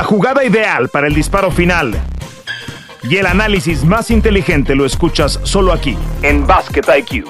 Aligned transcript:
La 0.00 0.06
jugada 0.06 0.42
ideal 0.42 0.88
para 0.88 1.08
el 1.08 1.14
disparo 1.14 1.50
final 1.50 1.92
y 3.02 3.18
el 3.18 3.26
análisis 3.26 3.84
más 3.84 4.10
inteligente 4.10 4.74
lo 4.74 4.86
escuchas 4.86 5.38
solo 5.42 5.74
aquí, 5.74 5.94
en 6.22 6.46
Basket 6.46 6.84
IQ. 7.00 7.26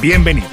Bienvenidos. 0.00 0.48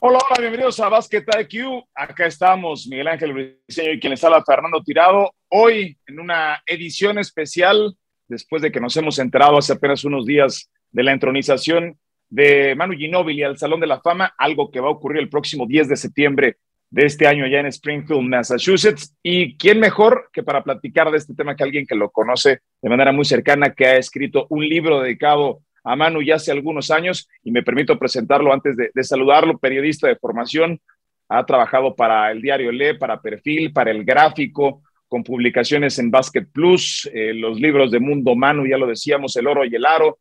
Hola, 0.00 0.18
hola, 0.18 0.40
bienvenidos 0.40 0.80
a 0.80 0.88
Basket 0.88 1.24
IQ. 1.42 1.84
Acá 1.94 2.26
estamos, 2.26 2.88
Miguel 2.88 3.06
Ángel 3.06 3.32
Briceño 3.32 3.92
y 3.92 4.00
quien 4.00 4.10
les 4.10 4.24
habla, 4.24 4.42
Fernando 4.44 4.82
Tirado. 4.82 5.30
Hoy 5.48 5.96
en 6.08 6.18
una 6.18 6.60
edición 6.66 7.16
especial, 7.20 7.96
después 8.26 8.62
de 8.62 8.72
que 8.72 8.80
nos 8.80 8.96
hemos 8.96 9.20
enterado 9.20 9.56
hace 9.58 9.74
apenas 9.74 10.04
unos 10.04 10.26
días 10.26 10.72
de 10.90 11.04
la 11.04 11.12
entronización 11.12 11.96
de 12.30 12.74
Manu 12.74 12.94
Ginóbili 12.94 13.44
al 13.44 13.58
Salón 13.58 13.78
de 13.78 13.86
la 13.86 14.00
Fama, 14.00 14.34
algo 14.36 14.72
que 14.72 14.80
va 14.80 14.88
a 14.88 14.90
ocurrir 14.90 15.22
el 15.22 15.28
próximo 15.28 15.66
10 15.68 15.88
de 15.88 15.96
septiembre 15.96 16.56
de 16.94 17.06
este 17.06 17.26
año 17.26 17.44
allá 17.44 17.58
en 17.58 17.66
Springfield, 17.66 18.22
Massachusetts. 18.22 19.16
Y 19.20 19.56
quién 19.56 19.80
mejor 19.80 20.30
que 20.32 20.44
para 20.44 20.62
platicar 20.62 21.10
de 21.10 21.18
este 21.18 21.34
tema 21.34 21.56
que 21.56 21.64
alguien 21.64 21.86
que 21.86 21.96
lo 21.96 22.10
conoce 22.10 22.60
de 22.80 22.88
manera 22.88 23.10
muy 23.10 23.24
cercana, 23.24 23.74
que 23.74 23.84
ha 23.84 23.96
escrito 23.96 24.46
un 24.48 24.64
libro 24.64 25.00
dedicado 25.00 25.60
a 25.82 25.96
Manu 25.96 26.22
ya 26.22 26.36
hace 26.36 26.52
algunos 26.52 26.92
años 26.92 27.28
y 27.42 27.50
me 27.50 27.64
permito 27.64 27.98
presentarlo 27.98 28.52
antes 28.52 28.76
de, 28.76 29.04
saludarlo, 29.04 29.58
periodista 29.58 30.06
de 30.06 30.14
formación, 30.14 30.80
ha 31.28 31.44
trabajado 31.44 31.96
para 31.96 32.30
el 32.30 32.40
diario 32.40 32.70
Le, 32.70 32.94
para 32.94 33.20
Perfil, 33.20 33.72
para 33.72 33.90
el 33.90 34.04
gráfico, 34.04 34.82
con 35.08 35.24
publicaciones 35.24 35.98
en 35.98 36.12
Basket 36.12 36.46
Plus, 36.52 37.10
eh, 37.12 37.34
los 37.34 37.60
libros 37.60 37.90
de 37.90 37.98
Mundo 37.98 38.36
Manu, 38.36 38.66
ya 38.68 38.78
lo 38.78 38.86
decíamos, 38.86 39.34
El 39.36 39.48
Oro 39.48 39.64
y 39.64 39.74
el 39.74 39.84
Aro, 39.84 40.18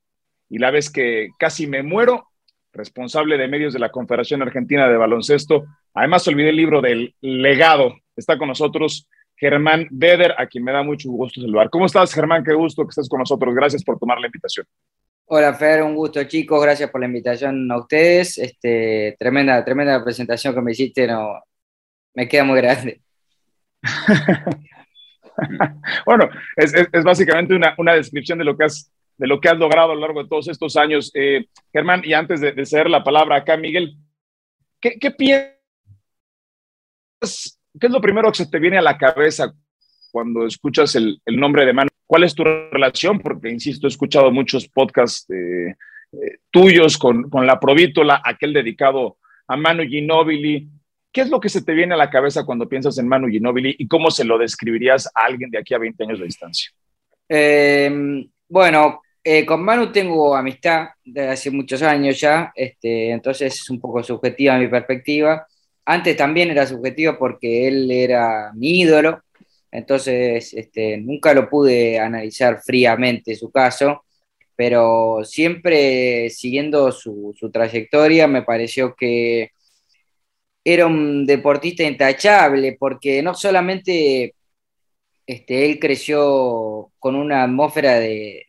y 0.50 0.58
la 0.58 0.72
vez 0.72 0.90
que 0.90 1.30
casi 1.38 1.68
me 1.68 1.84
muero, 1.84 2.30
responsable 2.74 3.38
de 3.38 3.48
medios 3.48 3.74
de 3.74 3.80
la 3.80 3.90
Confederación 3.90 4.42
Argentina 4.42 4.90
de 4.90 4.98
Baloncesto. 4.98 5.66
Además, 5.94 6.28
olvidé 6.28 6.50
el 6.50 6.58
libro 6.58 6.82
del 6.82 7.16
legado. 7.22 7.96
Está 8.16 8.38
con 8.38 8.48
nosotros 8.48 9.08
Germán 9.36 9.88
Beder, 9.92 10.34
a 10.38 10.48
quien 10.48 10.64
me 10.64 10.72
da 10.72 10.84
mucho 10.84 11.10
gusto 11.10 11.42
saludar. 11.42 11.70
¿Cómo 11.70 11.86
estás, 11.86 12.14
Germán? 12.14 12.44
Qué 12.44 12.54
gusto 12.54 12.84
que 12.84 12.90
estés 12.90 13.10
con 13.10 13.20
nosotros. 13.20 13.54
Gracias 13.54 13.84
por 13.84 14.00
tomar 14.00 14.20
la 14.20 14.28
invitación. 14.28 14.66
Hola, 15.26 15.54
Fer, 15.54 15.84
un 15.84 15.96
gusto, 15.96 16.24
chicos. 16.26 16.62
Gracias 16.62 16.90
por 16.90 17.02
la 17.02 17.08
invitación 17.08 17.72
a 17.72 17.78
ustedes. 17.78 18.38
Este, 18.38 19.16
tremenda, 19.20 19.64
tremenda 19.64 20.04
presentación 20.04 20.54
que 20.54 20.62
me 20.62 20.72
hiciste. 20.72 21.08
No, 21.08 21.42
me 22.14 22.28
queda 22.28 22.44
muy 22.44 22.62
grande. 22.62 23.02
bueno, 26.06 26.30
es, 26.56 26.74
es, 26.74 27.04
básicamente 27.04 27.56
una, 27.56 27.74
una 27.78 27.94
descripción 27.94 28.38
de 28.38 28.46
lo 28.46 28.58
que 28.58 28.66
has 28.66 28.92
de 29.24 29.30
lo 29.30 29.40
que 29.40 29.48
has 29.48 29.58
logrado 29.58 29.94
a 29.94 29.96
lo 29.96 30.02
largo 30.02 30.22
de 30.22 30.28
todos 30.28 30.50
estos 30.50 30.76
años. 30.76 31.10
Eh, 31.14 31.46
Germán, 31.72 32.02
y 32.04 32.12
antes 32.12 32.42
de, 32.42 32.52
de, 32.52 32.66
ceder 32.66 32.90
la 32.90 33.06
palabra 33.06 33.38
acá, 33.38 33.56
Miguel, 33.56 33.96
¿qué, 34.82 35.12
piensas? 35.12 35.58
¿Qué 37.80 37.88
es 37.88 37.90
lo 37.90 38.02
primero 38.02 38.30
que 38.30 38.40
se 38.40 38.52
te 38.52 38.60
viene 38.60 38.80
a 38.80 38.82
la 38.82 38.98
cabeza 38.98 39.54
cuando 40.12 40.46
escuchas 40.46 40.98
el, 40.98 41.22
nombre 41.26 41.66
de 41.66 41.72
Manu? 41.72 41.88
¿Cuál 42.06 42.26
es 42.26 42.36
tu 42.36 42.44
relación? 42.44 43.18
Porque, 43.18 43.50
insisto, 43.50 43.88
he 43.88 43.92
escuchado 43.92 44.30
muchos 44.30 44.68
podcasts 44.68 45.26
eh, 45.30 45.74
eh, 46.12 46.40
tuyos 46.52 46.98
con, 46.98 47.30
con 47.30 47.48
la 47.48 47.62
Provítola, 47.62 48.22
aquel 48.26 48.52
dedicado 48.52 49.20
a 49.48 49.56
Manu 49.56 49.84
Ginóbili. 49.84 50.68
¿Qué 51.14 51.22
es 51.22 51.30
lo 51.30 51.40
que 51.40 51.48
se 51.48 51.64
te 51.64 51.72
viene 51.72 51.94
a 51.94 51.98
la 51.98 52.10
cabeza 52.10 52.46
cuando 52.46 52.68
piensas 52.68 52.98
en 52.98 53.08
Manu 53.08 53.30
Ginóbili 53.30 53.74
y 53.80 53.88
cómo 53.88 54.12
se 54.12 54.26
lo 54.26 54.38
describirías 54.38 55.08
a 55.16 55.28
alguien 55.28 55.50
de 55.50 55.60
aquí 55.60 55.74
a 55.74 55.78
20 55.78 56.04
años 56.04 56.20
de 56.20 56.26
distancia? 56.26 56.72
Bueno, 58.54 59.02
eh, 59.24 59.46
con 59.46 59.64
Manu 59.64 59.92
tengo 59.92 60.36
amistad 60.36 60.90
desde 61.04 61.30
hace 61.30 61.52
muchos 61.52 61.82
años 61.82 62.20
ya, 62.20 62.52
este, 62.56 63.12
entonces 63.12 63.56
es 63.56 63.70
un 63.70 63.80
poco 63.80 64.04
subjetiva 64.04 64.58
mi 64.58 64.68
perspectiva. 64.68 65.48
Antes 65.86 66.16
también 66.18 66.50
era 66.52 66.68
subjetiva 66.68 67.18
porque 67.18 67.68
él 67.68 67.92
era 67.92 68.52
mi 68.56 68.82
ídolo, 68.82 69.22
entonces 69.72 70.54
este, 70.54 70.98
nunca 70.98 71.34
lo 71.34 71.50
pude 71.50 72.00
analizar 72.00 72.62
fríamente 72.64 73.36
su 73.36 73.52
caso, 73.52 74.04
pero 74.56 75.22
siempre 75.26 76.30
siguiendo 76.30 76.92
su, 76.92 77.34
su 77.38 77.52
trayectoria 77.52 78.28
me 78.28 78.44
pareció 78.44 78.96
que 78.96 79.52
era 80.64 80.86
un 80.88 81.26
deportista 81.26 81.84
intachable 81.84 82.78
porque 82.80 83.22
no 83.22 83.34
solamente 83.36 84.36
este, 85.26 85.66
él 85.66 85.80
creció 85.80 86.92
con 87.00 87.16
una 87.16 87.44
atmósfera 87.44 88.00
de, 88.00 88.48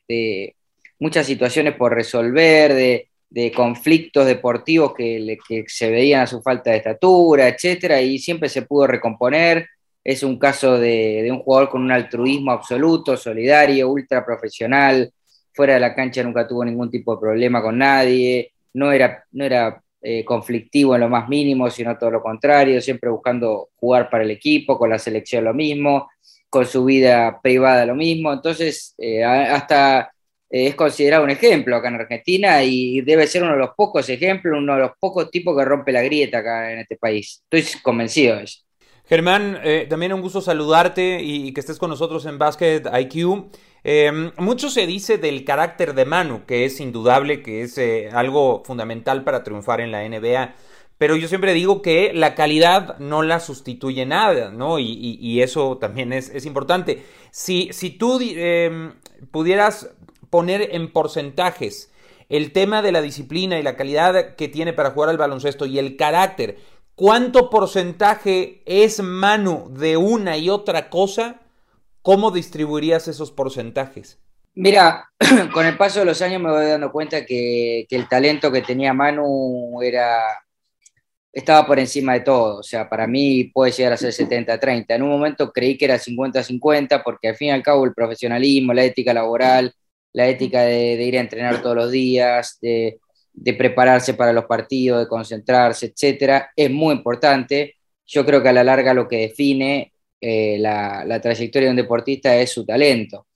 muchas 0.98 1.26
situaciones 1.26 1.74
por 1.74 1.94
resolver, 1.94 2.74
de, 2.74 3.08
conflictos 3.52 4.26
deportivos 4.26 4.94
que, 4.94 5.36
se 5.66 5.90
veían 5.90 6.22
a 6.22 6.26
su 6.26 6.40
falta 6.40 6.70
de 6.70 6.76
estatura, 6.76 7.48
etcétera, 7.48 8.00
y 8.00 8.18
siempre 8.18 8.48
se 8.48 8.62
pudo 8.62 8.86
recomponer. 8.86 9.66
Es 10.04 10.22
un 10.22 10.38
caso 10.38 10.78
de, 10.78 11.26
un 11.30 11.40
jugador 11.40 11.68
con 11.70 11.82
un 11.82 11.90
altruismo 11.90 12.52
absoluto, 12.52 13.16
solidario, 13.16 13.88
ultra 13.88 14.24
profesional, 14.24 15.10
fuera 15.52 15.74
de 15.74 15.80
la 15.80 15.94
cancha 15.94 16.22
nunca 16.22 16.46
tuvo 16.46 16.64
ningún 16.64 16.90
tipo 16.90 17.14
de 17.14 17.20
problema 17.20 17.62
con 17.62 17.78
nadie, 17.78 18.52
no 18.74 18.92
era, 18.92 19.24
no 19.32 19.44
era 19.44 19.82
eh, 20.02 20.24
conflictivo 20.24 20.94
en 20.94 21.00
lo 21.00 21.08
más 21.08 21.28
mínimo, 21.28 21.70
sino 21.70 21.96
todo 21.96 22.10
lo 22.10 22.22
contrario, 22.22 22.80
siempre 22.82 23.08
buscando 23.08 23.70
jugar 23.76 24.10
para 24.10 24.24
el 24.24 24.30
equipo, 24.30 24.78
con 24.78 24.90
la 24.90 24.98
selección 24.98 25.44
lo 25.44 25.54
mismo, 25.54 26.10
con 26.50 26.66
su 26.66 26.84
vida 26.84 27.40
privada 27.42 27.86
lo 27.86 27.94
mismo. 27.94 28.32
Entonces, 28.32 28.94
eh, 28.98 29.24
hasta 29.24 30.13
es 30.50 30.74
considerado 30.74 31.24
un 31.24 31.30
ejemplo 31.30 31.76
acá 31.76 31.88
en 31.88 31.96
Argentina 31.96 32.62
y 32.62 33.00
debe 33.00 33.26
ser 33.26 33.42
uno 33.42 33.52
de 33.52 33.58
los 33.58 33.70
pocos 33.76 34.08
ejemplos, 34.08 34.58
uno 34.58 34.74
de 34.74 34.80
los 34.80 34.92
pocos 34.98 35.30
tipos 35.30 35.56
que 35.56 35.64
rompe 35.64 35.92
la 35.92 36.02
grieta 36.02 36.38
acá 36.38 36.72
en 36.72 36.80
este 36.80 36.96
país. 36.96 37.42
Estoy 37.50 37.80
convencido 37.82 38.36
de 38.36 38.44
eso. 38.44 38.60
Germán, 39.06 39.58
eh, 39.62 39.86
también 39.88 40.12
un 40.12 40.22
gusto 40.22 40.40
saludarte 40.40 41.20
y, 41.22 41.52
que 41.52 41.60
estés 41.60 41.78
con 41.78 41.90
nosotros 41.90 42.24
en 42.24 42.38
Basket 42.38 42.82
IQ. 43.00 43.50
Em, 43.82 44.32
mucho 44.38 44.70
se 44.70 44.86
dice 44.86 45.18
del 45.18 45.44
carácter 45.44 45.94
de 45.94 46.06
Manu, 46.06 46.46
que 46.46 46.64
es 46.64 46.80
indudable, 46.80 47.42
que 47.42 47.62
es 47.62 47.78
algo 48.14 48.62
fundamental 48.64 49.24
para 49.24 49.44
triunfar 49.44 49.80
en 49.80 49.92
la 49.92 50.08
NBA 50.08 50.54
pero 50.96 51.16
yo 51.16 51.28
siempre 51.28 51.54
digo 51.54 51.82
que 51.82 52.12
la 52.14 52.34
calidad 52.34 52.98
no 52.98 53.22
la 53.22 53.40
sustituye 53.40 54.06
nada, 54.06 54.50
¿no? 54.50 54.78
Y, 54.78 55.42
eso 55.42 55.76
también 55.78 56.12
es, 56.12 56.46
importante. 56.46 57.04
Si, 57.30 57.68
si 57.72 57.90
tú 57.90 58.20
em, 58.22 58.92
pudieras 59.30 59.90
poner 60.34 60.70
en 60.72 60.90
porcentajes 60.90 61.92
el 62.28 62.50
tema 62.50 62.82
de 62.82 62.90
la 62.90 63.02
disciplina 63.02 63.56
y 63.56 63.62
la 63.62 63.76
calidad 63.76 64.34
que 64.34 64.48
tiene 64.48 64.72
para 64.72 64.90
jugar 64.90 65.10
al 65.10 65.16
baloncesto 65.16 65.64
y 65.64 65.78
el 65.78 65.96
carácter, 65.96 66.56
¿cuánto 66.96 67.50
porcentaje 67.50 68.60
es 68.66 69.00
Manu 69.00 69.68
de 69.70 69.96
una 69.96 70.36
y 70.36 70.50
otra 70.50 70.90
cosa? 70.90 71.40
¿Cómo 72.02 72.32
distribuirías 72.32 73.06
esos 73.06 73.30
porcentajes? 73.30 74.18
Mira, 74.54 75.08
con 75.54 75.66
el 75.66 75.76
paso 75.76 76.00
de 76.00 76.06
los 76.06 76.20
años 76.20 76.42
me 76.42 76.50
voy 76.50 76.66
dando 76.66 76.90
cuenta 76.90 77.24
que, 77.24 77.86
que 77.88 77.94
el 77.94 78.08
talento 78.08 78.50
que 78.50 78.62
tenía 78.62 78.92
Manu 78.92 79.80
era 79.82 80.20
estaba 81.32 81.64
por 81.64 81.78
encima 81.78 82.14
de 82.14 82.20
todo. 82.22 82.58
O 82.58 82.62
sea, 82.64 82.88
para 82.88 83.06
mí 83.06 83.44
puede 83.54 83.70
llegar 83.70 83.92
a 83.92 83.96
ser 83.96 84.12
70-30. 84.12 84.86
En 84.88 85.02
un 85.02 85.10
momento 85.10 85.52
creí 85.52 85.78
que 85.78 85.84
era 85.84 85.94
50-50 85.96 87.02
porque 87.04 87.28
al 87.28 87.36
fin 87.36 87.48
y 87.48 87.50
al 87.52 87.62
cabo 87.62 87.84
el 87.84 87.94
profesionalismo, 87.94 88.74
la 88.74 88.82
ética 88.82 89.14
laboral, 89.14 89.72
la 90.14 90.28
ética 90.28 90.62
de, 90.62 90.94
ir 90.94 91.18
a 91.18 91.20
entrenar 91.20 91.60
todos 91.60 91.76
los 91.76 91.90
días, 91.90 92.58
de, 92.62 92.98
prepararse 93.58 94.14
para 94.14 94.32
los 94.32 94.46
partidos, 94.46 95.00
de 95.00 95.08
concentrarse, 95.08 95.86
etcétera, 95.86 96.50
es 96.56 96.70
muy 96.70 96.94
importante. 96.94 97.74
Yo 98.06 98.24
creo 98.24 98.42
que 98.42 98.48
a 98.48 98.52
la 98.52 98.64
larga 98.64 98.94
lo 98.94 99.08
que 99.08 99.18
define 99.18 99.92
eh, 100.20 100.56
la, 100.58 101.20
trayectoria 101.20 101.66
de 101.66 101.70
un 101.70 101.76
deportista 101.76 102.36
es 102.36 102.50
su 102.52 102.64
talento. 102.64 103.26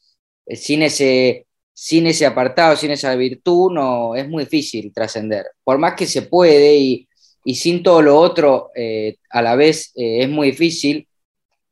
Eh, 0.46 0.56
sin 0.56 0.82
ese, 0.82 1.46
sin 1.72 2.06
ese 2.06 2.26
apartado, 2.26 2.76
sin 2.76 2.92
esa 2.92 3.14
virtud, 3.16 3.72
no, 3.72 4.14
es 4.14 4.28
muy 4.28 4.44
difícil 4.44 4.92
trascender. 4.92 5.46
Por 5.64 5.78
más 5.78 5.94
que 5.94 6.06
se 6.06 6.22
puede 6.22 6.76
y, 6.76 7.08
sin 7.54 7.82
todo 7.82 8.02
lo 8.02 8.18
otro, 8.18 8.70
eh, 8.76 9.16
a 9.30 9.42
la 9.42 9.56
vez 9.56 9.90
es 9.94 10.28
muy 10.28 10.50
difícil, 10.52 11.08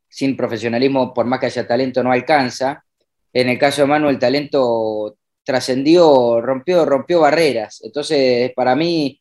sin 0.08 0.36
profesionalismo, 0.36 1.14
por 1.14 1.26
más 1.26 1.38
que 1.38 1.46
haya 1.46 1.66
talento, 1.66 2.02
no 2.02 2.10
alcanza. 2.10 2.85
En 3.32 3.48
el 3.48 3.58
caso 3.58 3.82
de 3.82 3.88
Manu, 3.88 4.08
el 4.08 4.18
talento 4.18 5.16
trascendió, 5.44 6.40
rompió, 6.40 6.84
rompió 6.84 7.20
barreras. 7.20 7.80
Entonces, 7.84 8.52
para 8.54 8.74
mí, 8.74 9.20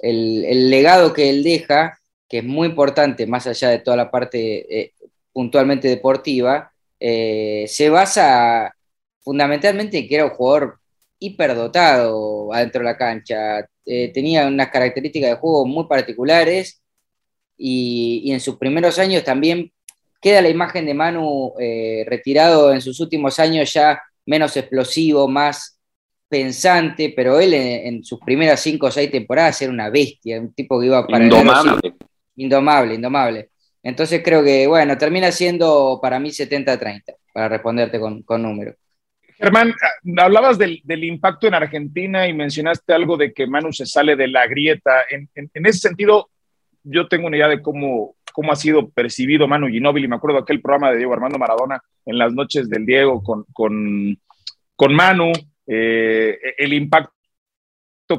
el, 0.00 0.70
legado 0.70 1.12
que 1.12 1.30
él 1.30 1.42
deja, 1.42 1.98
que 2.28 2.38
es 2.38 2.44
muy 2.44 2.68
importante, 2.68 3.26
más 3.26 3.46
allá 3.46 3.70
de 3.70 3.80
toda 3.80 3.96
la 3.96 4.10
parte 4.10 4.80
eh, 4.80 4.92
puntualmente 5.32 5.88
deportiva, 5.88 6.72
se 6.98 7.90
basa 7.90 8.74
fundamentalmente 9.26 9.98
en 9.98 10.08
que 10.08 10.14
era 10.14 10.24
un 10.24 10.30
jugador 10.30 10.78
hiperdotado 11.18 12.52
adentro 12.52 12.80
de 12.80 12.84
la 12.84 12.96
cancha, 12.96 13.68
eh, 13.84 14.12
tenía 14.12 14.46
unas 14.46 14.70
características 14.70 15.30
de 15.30 15.36
juego 15.36 15.66
muy 15.66 15.86
particulares 15.86 16.82
y, 17.56 18.30
en 18.32 18.40
sus 18.40 18.56
primeros 18.56 18.98
años 18.98 19.24
también 19.24 19.72
queda 20.20 20.42
la 20.42 20.48
imagen 20.48 20.86
de 20.86 20.94
Manu 20.94 21.54
eh, 21.58 22.04
retirado 22.06 22.72
en 22.72 22.80
sus 22.80 22.98
últimos 23.00 23.38
años 23.38 23.72
ya 23.72 24.00
menos 24.24 24.56
explosivo, 24.56 25.28
más 25.28 25.80
pensante, 26.28 27.12
pero 27.14 27.38
él 27.38 27.54
en, 27.54 28.02
sus 28.04 28.18
primeras 28.20 28.60
cinco 28.60 28.86
o 28.86 28.90
seis 28.90 29.10
temporadas 29.10 29.62
era 29.62 29.70
una 29.70 29.90
bestia, 29.90 30.40
un 30.40 30.52
tipo 30.52 30.80
que 30.80 30.86
iba 30.86 31.06
para... 31.06 31.24
Indomable. 31.24 31.94
indomable, 32.34 32.94
indomable. 32.94 33.50
Entonces 33.82 34.20
creo 34.24 34.42
que, 34.42 34.66
bueno, 34.66 34.98
termina 34.98 35.30
siendo 35.30 36.00
para 36.02 36.18
mí 36.18 36.30
70-30, 36.30 37.14
para 37.32 37.48
responderte 37.48 38.00
con, 38.00 38.22
con 38.22 38.42
números. 38.42 38.74
Germán, 39.38 39.70
ah, 39.70 40.24
hablabas 40.24 40.56
del, 40.58 40.82
impacto 41.04 41.46
en 41.46 41.54
Argentina 41.54 42.26
y 42.26 42.32
mencionaste 42.32 42.92
algo 42.92 43.16
de 43.16 43.32
que 43.32 43.46
Manu 43.46 43.72
se 43.72 43.86
sale 43.86 44.16
de 44.16 44.28
la 44.28 44.46
grieta. 44.46 45.04
En, 45.10 45.28
ese 45.52 45.78
sentido, 45.78 46.30
yo 46.82 47.06
tengo 47.06 47.26
una 47.26 47.36
idea 47.36 47.48
de 47.48 47.60
cómo, 47.60 48.15
cómo 48.36 48.52
ha 48.52 48.56
sido 48.56 48.90
percibido 48.90 49.48
Manu 49.48 49.66
Ginóbili. 49.66 50.08
Me 50.08 50.16
acuerdo 50.16 50.40
aquel 50.40 50.60
programa 50.60 50.90
de 50.90 50.98
Diego 50.98 51.14
Armando 51.14 51.38
Maradona 51.38 51.82
en 52.04 52.18
las 52.18 52.34
noches 52.34 52.68
del 52.68 52.84
Diego 52.84 53.22
con, 53.22 53.46
con, 53.54 54.14
con 54.76 54.94
Manu, 54.94 55.32
eh, 55.66 56.38
el 56.58 56.74
impacto 56.74 57.14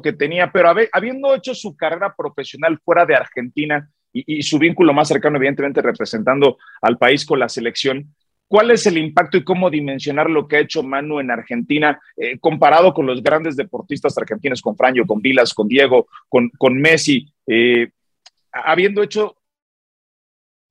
que 0.01 0.13
tenía, 0.13 0.51
pero 0.51 0.73
habiendo 0.91 1.35
hecho 1.35 1.53
su 1.53 1.77
carrera 1.77 2.15
profesional 2.17 2.79
fuera 2.83 3.05
de 3.05 3.15
Argentina 3.15 3.87
y, 4.11 4.41
su 4.41 4.57
vínculo 4.57 4.91
más 4.91 5.07
cercano, 5.07 5.37
evidentemente 5.37 5.83
representando 5.83 6.57
al 6.81 6.97
país 6.97 7.23
con 7.23 7.37
la 7.37 7.47
selección, 7.47 8.15
¿cuál 8.47 8.71
es 8.71 8.87
el 8.87 8.97
impacto 8.97 9.37
y 9.37 9.43
cómo 9.43 9.69
dimensionar 9.69 10.31
lo 10.31 10.47
que 10.47 10.55
ha 10.55 10.61
hecho 10.61 10.81
Manu 10.81 11.19
en 11.19 11.29
Argentina 11.29 12.01
eh, 12.15 12.39
comparado 12.39 12.91
con 12.91 13.05
los 13.05 13.21
grandes 13.21 13.55
deportistas 13.55 14.17
argentinos, 14.17 14.63
con 14.63 14.75
Franjo, 14.75 15.05
con 15.05 15.21
Vilas, 15.21 15.53
con 15.53 15.67
Diego, 15.67 16.07
con, 16.27 16.49
con 16.57 16.75
Messi, 16.81 17.31
eh, 17.45 17.91
habiendo 18.51 19.03
hecho 19.03 19.36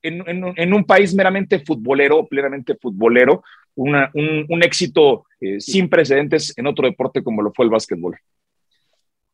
en, 0.08 0.72
un 0.72 0.84
país 0.84 1.14
meramente 1.14 1.60
futbolero, 1.60 2.26
plenamente 2.26 2.76
futbolero, 2.76 3.42
un, 3.74 4.62
éxito 4.62 5.26
eh, 5.40 5.60
sin 5.60 5.88
precedentes 5.88 6.52
en 6.56 6.66
otro 6.66 6.86
deporte 6.86 7.22
como 7.22 7.42
lo 7.42 7.52
fue 7.52 7.64
el 7.64 7.70
básquetbol? 7.70 8.16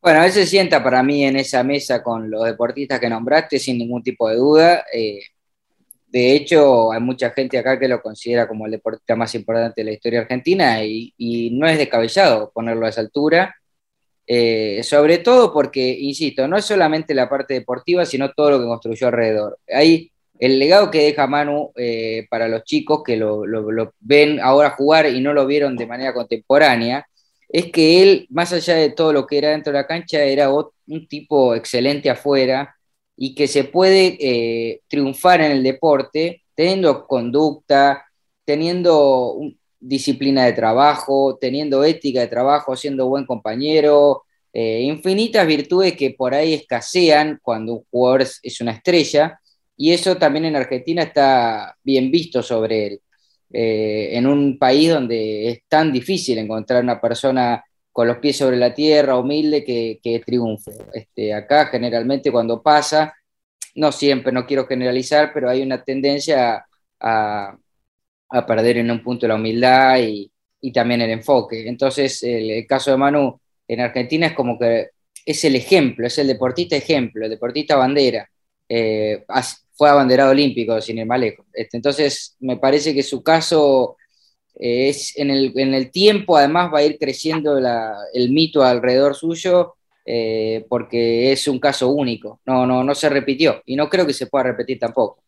Bueno, 0.01 0.19
a 0.19 0.23
veces 0.23 0.49
sienta 0.49 0.83
para 0.83 1.01
mí 1.01 1.23
en 1.23 1.37
esa 1.37 1.63
mesa 1.63 2.03
con 2.03 2.29
los 2.29 2.43
deportistas 2.43 2.99
que 2.99 3.09
nombraste, 3.09 3.57
sin 3.57 3.77
ningún 3.77 4.03
tipo 4.03 4.27
de 4.27 4.35
duda. 4.35 4.85
Eh, 4.93 5.21
de 6.07 6.35
hecho, 6.35 6.91
hay 6.91 6.99
mucha 7.01 7.31
gente 7.31 7.57
acá 7.57 7.79
que 7.79 7.87
lo 7.87 8.01
considera 8.01 8.47
como 8.47 8.67
el 8.67 8.73
deportista 8.73 9.15
más 9.15 9.33
importante 9.33 9.81
de 9.81 9.85
la 9.85 9.93
historia 9.93 10.21
argentina 10.21 10.83
y, 10.85 11.49
no 11.53 11.67
es 11.67 11.77
descabellado 11.77 12.51
ponerlo 12.53 12.85
a 12.85 12.89
esa 12.89 13.01
altura. 13.01 13.55
Eh, 14.27 14.81
sobre 14.83 15.17
todo 15.19 15.51
porque, 15.51 15.81
insisto, 15.81 16.47
no 16.47 16.57
es 16.57 16.65
solamente 16.65 17.15
la 17.15 17.27
parte 17.27 17.55
deportiva, 17.55 18.05
sino 18.05 18.31
todo 18.31 18.51
lo 18.51 18.59
que 18.59 18.65
construyó 18.65 19.07
alrededor. 19.07 19.57
Hay 19.67 20.12
el 20.43 20.59
legado 20.59 20.91
que 20.91 21.03
deja 21.03 21.25
Manu 21.25 21.71
eh, 21.77 22.27
para 22.29 22.49
los 22.49 22.65
chicos 22.65 23.01
que 23.01 23.15
lo, 23.15 23.45
ven 24.01 24.41
ahora 24.41 24.71
jugar 24.71 25.05
y 25.05 25.21
no 25.21 25.31
lo 25.31 25.45
vieron 25.45 25.77
de 25.77 25.87
manera 25.87 26.13
contemporánea, 26.13 27.07
es 27.47 27.71
que 27.71 28.03
él, 28.03 28.27
más 28.29 28.51
allá 28.51 28.75
de 28.75 28.89
todo 28.89 29.13
lo 29.13 29.25
que 29.25 29.37
era 29.37 29.51
dentro 29.51 29.71
de 29.71 29.79
la 29.79 29.87
cancha, 29.87 30.21
era 30.21 30.51
un 30.51 31.07
tipo 31.07 31.55
excelente 31.55 32.09
afuera 32.09 32.75
y 33.15 33.35
que 33.35 33.47
se 33.47 33.63
puede 33.63 34.17
eh, 34.19 34.81
triunfar 34.89 35.39
en 35.39 35.51
el 35.53 35.63
deporte 35.63 36.41
teniendo 36.55 37.07
conducta, 37.07 38.05
teniendo 38.43 39.37
disciplina 39.79 40.43
de 40.43 40.51
trabajo, 40.51 41.37
teniendo 41.39 41.85
ética 41.85 42.19
de 42.19 42.27
trabajo, 42.27 42.75
siendo 42.75 43.07
buen 43.07 43.25
compañero, 43.25 44.23
eh, 44.51 44.81
infinitas 44.81 45.47
virtudes 45.47 45.95
que 45.95 46.11
por 46.11 46.33
ahí 46.33 46.53
escasean 46.53 47.39
cuando 47.41 47.75
un 47.75 47.83
jugador 47.89 48.23
es 48.23 48.59
una 48.59 48.73
estrella, 48.73 49.39
y 49.77 49.91
eso 49.91 50.17
también 50.17 50.45
en 50.45 50.55
Argentina 50.55 51.03
está 51.03 51.75
bien 51.83 52.11
visto 52.11 52.41
sobre 52.43 52.87
él. 52.87 53.01
Eh, 53.51 54.17
en 54.17 54.25
un 54.27 54.57
país 54.57 54.89
donde 54.89 55.49
es 55.49 55.59
tan 55.67 55.91
difícil 55.91 56.37
encontrar 56.39 56.83
una 56.83 56.99
persona 56.99 57.63
con 57.91 58.07
los 58.07 58.17
pies 58.17 58.37
sobre 58.37 58.57
la 58.57 58.73
tierra, 58.73 59.17
humilde, 59.17 59.63
que, 59.63 59.99
que 60.01 60.19
triunfe. 60.19 60.71
Este, 60.93 61.33
acá 61.33 61.67
generalmente 61.67 62.31
cuando 62.31 62.61
pasa, 62.63 63.13
no 63.75 63.91
siempre, 63.91 64.31
no 64.31 64.45
quiero 64.47 64.65
generalizar, 64.65 65.31
pero 65.33 65.49
hay 65.49 65.61
una 65.61 65.83
tendencia 65.83 66.65
a, 66.99 67.57
a 68.29 68.45
perder 68.45 68.77
en 68.77 68.91
un 68.91 69.03
punto 69.03 69.27
la 69.27 69.35
humildad 69.35 69.99
y, 69.99 70.31
y 70.63 70.71
también 70.71 71.01
el 71.01 71.11
enfoque. 71.11 71.67
Entonces, 71.67 72.23
el, 72.23 72.65
caso 72.65 72.91
de 72.91 72.97
Manu 72.97 73.39
en 73.67 73.81
Argentina 73.81 74.27
es 74.27 74.33
como 74.33 74.57
que 74.57 74.91
es 75.25 75.43
el 75.43 75.55
ejemplo, 75.55 76.07
es 76.07 76.17
el 76.17 76.27
deportista 76.27 76.75
ejemplo, 76.77 77.25
el 77.25 77.31
deportista 77.31 77.75
bandera. 77.75 78.29
Eh, 78.75 79.23
fue 79.75 79.87
abanderado 79.87 80.31
olímpico, 80.31 80.81
sin 80.81 80.97
ir 80.97 81.05
más 81.05 81.19
lejos. 81.19 81.45
Este, 81.53 81.77
entonces, 81.77 82.35
me 82.39 82.57
parece 82.57 82.93
que 82.93 83.03
su 83.03 83.21
caso 83.21 83.97
eh, 84.55 84.89
es 84.89 85.15
en 85.15 85.29
el, 85.29 85.53
en 85.55 85.75
el, 85.75 85.91
tiempo, 85.91 86.37
además, 86.37 86.71
va 86.73 86.79
a 86.79 86.83
ir 86.83 86.97
creciendo 86.97 87.57
el 87.57 88.31
mito 88.31 88.63
alrededor 88.63 89.15
suyo, 89.15 89.75
eh, 90.05 90.65
porque 90.69 91.31
es 91.31 91.47
un 91.47 91.59
caso 91.59 91.89
único. 91.89 92.39
No, 92.45 92.65
no, 92.65 92.83
no 92.83 92.95
se 92.95 93.09
repitió 93.09 93.61
y 93.65 93.75
no 93.75 93.89
creo 93.89 94.07
que 94.07 94.13
se 94.13 94.27
pueda 94.27 94.45
repetir 94.45 94.79
tampoco. 94.79 95.21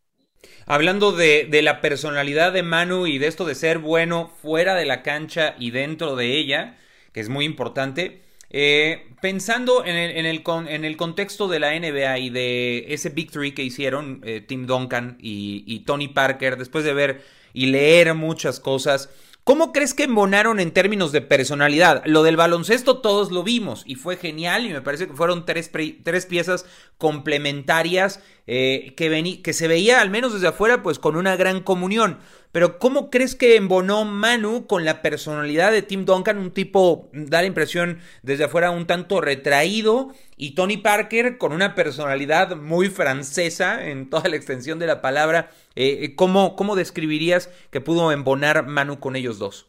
Hablando 0.65 1.11
de, 1.11 1.47
de, 1.49 1.61
la 1.61 1.81
personalidad 1.81 2.51
de 2.51 2.63
Manu 2.63 3.05
y 3.05 3.19
de 3.19 3.27
esto 3.27 3.45
de 3.45 3.53
ser 3.53 3.77
bueno 3.77 4.31
fuera 4.41 4.73
de 4.73 4.85
la 4.85 5.03
cancha 5.03 5.55
y 5.59 5.69
dentro 5.69 6.15
de 6.15 6.37
ella, 6.37 6.77
que 7.13 7.19
es 7.19 7.29
muy 7.29 7.45
importante, 7.45 8.24
eh, 8.57 9.09
pensando 9.19 9.83
en 9.83 9.97
el, 9.97 10.11
en, 10.11 10.25
el, 10.25 10.41
en 10.69 10.85
el, 10.85 10.95
contexto 10.95 11.49
de 11.49 11.59
la 11.59 11.77
NBA 11.77 12.19
y 12.19 12.29
de 12.29 12.85
ese 12.87 13.09
Three 13.09 13.53
que 13.53 13.63
hicieron 13.63 14.21
eh, 14.23 14.39
Tim 14.39 14.65
Duncan 14.65 15.17
y, 15.19 15.79
Tony 15.79 16.07
Parker, 16.07 16.55
después 16.55 16.85
de 16.85 16.93
ver 16.93 17.25
y 17.53 17.65
leer 17.65 18.13
muchas 18.13 18.61
cosas, 18.61 19.09
¿Cómo 19.45 19.71
crees 19.73 19.93
que 19.93 20.05
embonaron 20.05 20.59
en 20.59 20.71
términos 20.71 21.11
de 21.11 21.21
personalidad? 21.21 22.01
Lo 22.05 22.23
del 22.23 22.35
baloncesto 22.35 22.97
todos 22.97 23.31
lo 23.31 23.43
vimos 23.43 23.83
y 23.85 23.93
fue 23.93 24.17
genial 24.17 24.65
y 24.65 24.73
me 24.73 24.81
parece 24.81 25.05
que 25.05 25.13
fueron 25.13 25.45
tres, 25.45 25.69
tres 26.03 26.25
piezas 26.25 26.65
complementarias 26.97 28.21
eh, 28.47 28.95
que, 28.97 29.41
que 29.43 29.53
se 29.53 29.67
veía 29.67 30.01
al 30.01 30.09
menos 30.09 30.33
desde 30.33 30.47
afuera 30.47 30.81
pues 30.81 30.97
con 30.97 31.15
una 31.15 31.35
gran 31.35 31.61
comunión. 31.61 32.17
Pero 32.51 32.79
¿cómo 32.79 33.11
crees 33.11 33.35
que 33.35 33.55
embonó 33.55 34.03
Manu 34.03 34.65
con 34.65 34.83
la 34.83 35.03
personalidad 35.03 35.71
de 35.71 35.83
Tim 35.83 36.05
Duncan? 36.05 36.39
Un 36.39 36.49
tipo, 36.49 37.11
da 37.13 37.41
la 37.41 37.47
impresión 37.47 37.99
desde 38.23 38.45
afuera 38.45 38.71
un 38.71 38.87
tanto 38.87 39.21
retraído. 39.21 40.11
Y 40.37 40.55
Tony 40.55 40.77
Parker 40.77 41.37
con 41.37 41.51
una 41.51 41.75
personalidad 41.75 42.55
muy 42.55 42.89
francesa 42.89 43.85
en 43.87 44.09
toda 44.09 44.27
la 44.27 44.37
extensión 44.37 44.79
de 44.79 44.87
la 44.87 45.01
palabra. 45.01 45.51
Eh, 45.75 45.99
eh, 46.03 46.15
¿cómo, 46.15 46.55
¿Cómo 46.55 46.75
describirías 46.75 47.49
que 47.71 47.81
pudo 47.81 48.11
embonar 48.11 48.67
Manu 48.67 48.99
con 48.99 49.15
ellos 49.15 49.39
dos? 49.39 49.67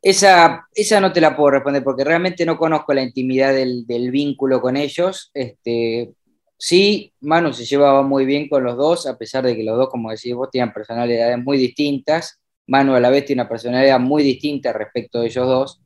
Esa, 0.00 0.68
esa 0.74 1.00
no 1.00 1.12
te 1.12 1.20
la 1.20 1.36
puedo 1.36 1.50
responder 1.50 1.82
porque 1.82 2.04
realmente 2.04 2.46
no 2.46 2.56
conozco 2.56 2.94
la 2.94 3.02
intimidad 3.02 3.52
del, 3.52 3.86
del 3.86 4.10
vínculo 4.10 4.60
con 4.60 4.76
ellos. 4.76 5.30
Este, 5.34 6.12
Sí, 6.60 7.12
Manu 7.20 7.52
se 7.52 7.64
llevaba 7.64 8.02
muy 8.02 8.26
bien 8.26 8.48
con 8.48 8.64
los 8.64 8.76
dos, 8.76 9.06
a 9.06 9.16
pesar 9.16 9.44
de 9.44 9.54
que 9.56 9.62
los 9.62 9.76
dos, 9.78 9.88
como 9.88 10.10
decís 10.10 10.34
vos, 10.34 10.50
tenían 10.50 10.72
personalidades 10.72 11.38
muy 11.38 11.56
distintas. 11.56 12.40
Manu 12.66 12.94
a 12.94 13.00
la 13.00 13.10
vez 13.10 13.24
tiene 13.24 13.42
una 13.42 13.48
personalidad 13.48 14.00
muy 14.00 14.24
distinta 14.24 14.72
respecto 14.72 15.20
de 15.20 15.28
ellos 15.28 15.46
dos. 15.46 15.80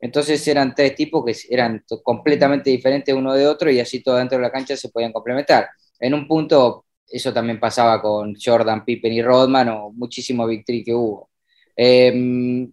Entonces 0.00 0.46
eran 0.46 0.74
tres 0.74 0.94
tipos 0.94 1.24
que 1.24 1.34
eran 1.50 1.82
completamente 2.02 2.68
diferentes 2.70 3.14
uno 3.14 3.32
de 3.34 3.46
otro 3.46 3.70
y 3.70 3.80
así 3.80 4.02
todo 4.02 4.16
dentro 4.16 4.36
de 4.38 4.42
la 4.42 4.52
cancha 4.52 4.76
se 4.76 4.90
podían 4.90 5.12
complementar. 5.12 5.68
En 5.98 6.12
un 6.14 6.28
punto, 6.28 6.84
eso 7.10 7.32
también 7.32 7.60
pasaba 7.60 8.00
con 8.02 8.34
Jordan, 8.34 8.84
Pippen 8.84 9.12
y 9.12 9.22
Rodman 9.22 9.68
o 9.70 9.90
muchísimo 9.92 10.46
victory 10.46 10.84
que 10.84 10.94
hubo. 10.94 11.30
Em, 11.76 12.70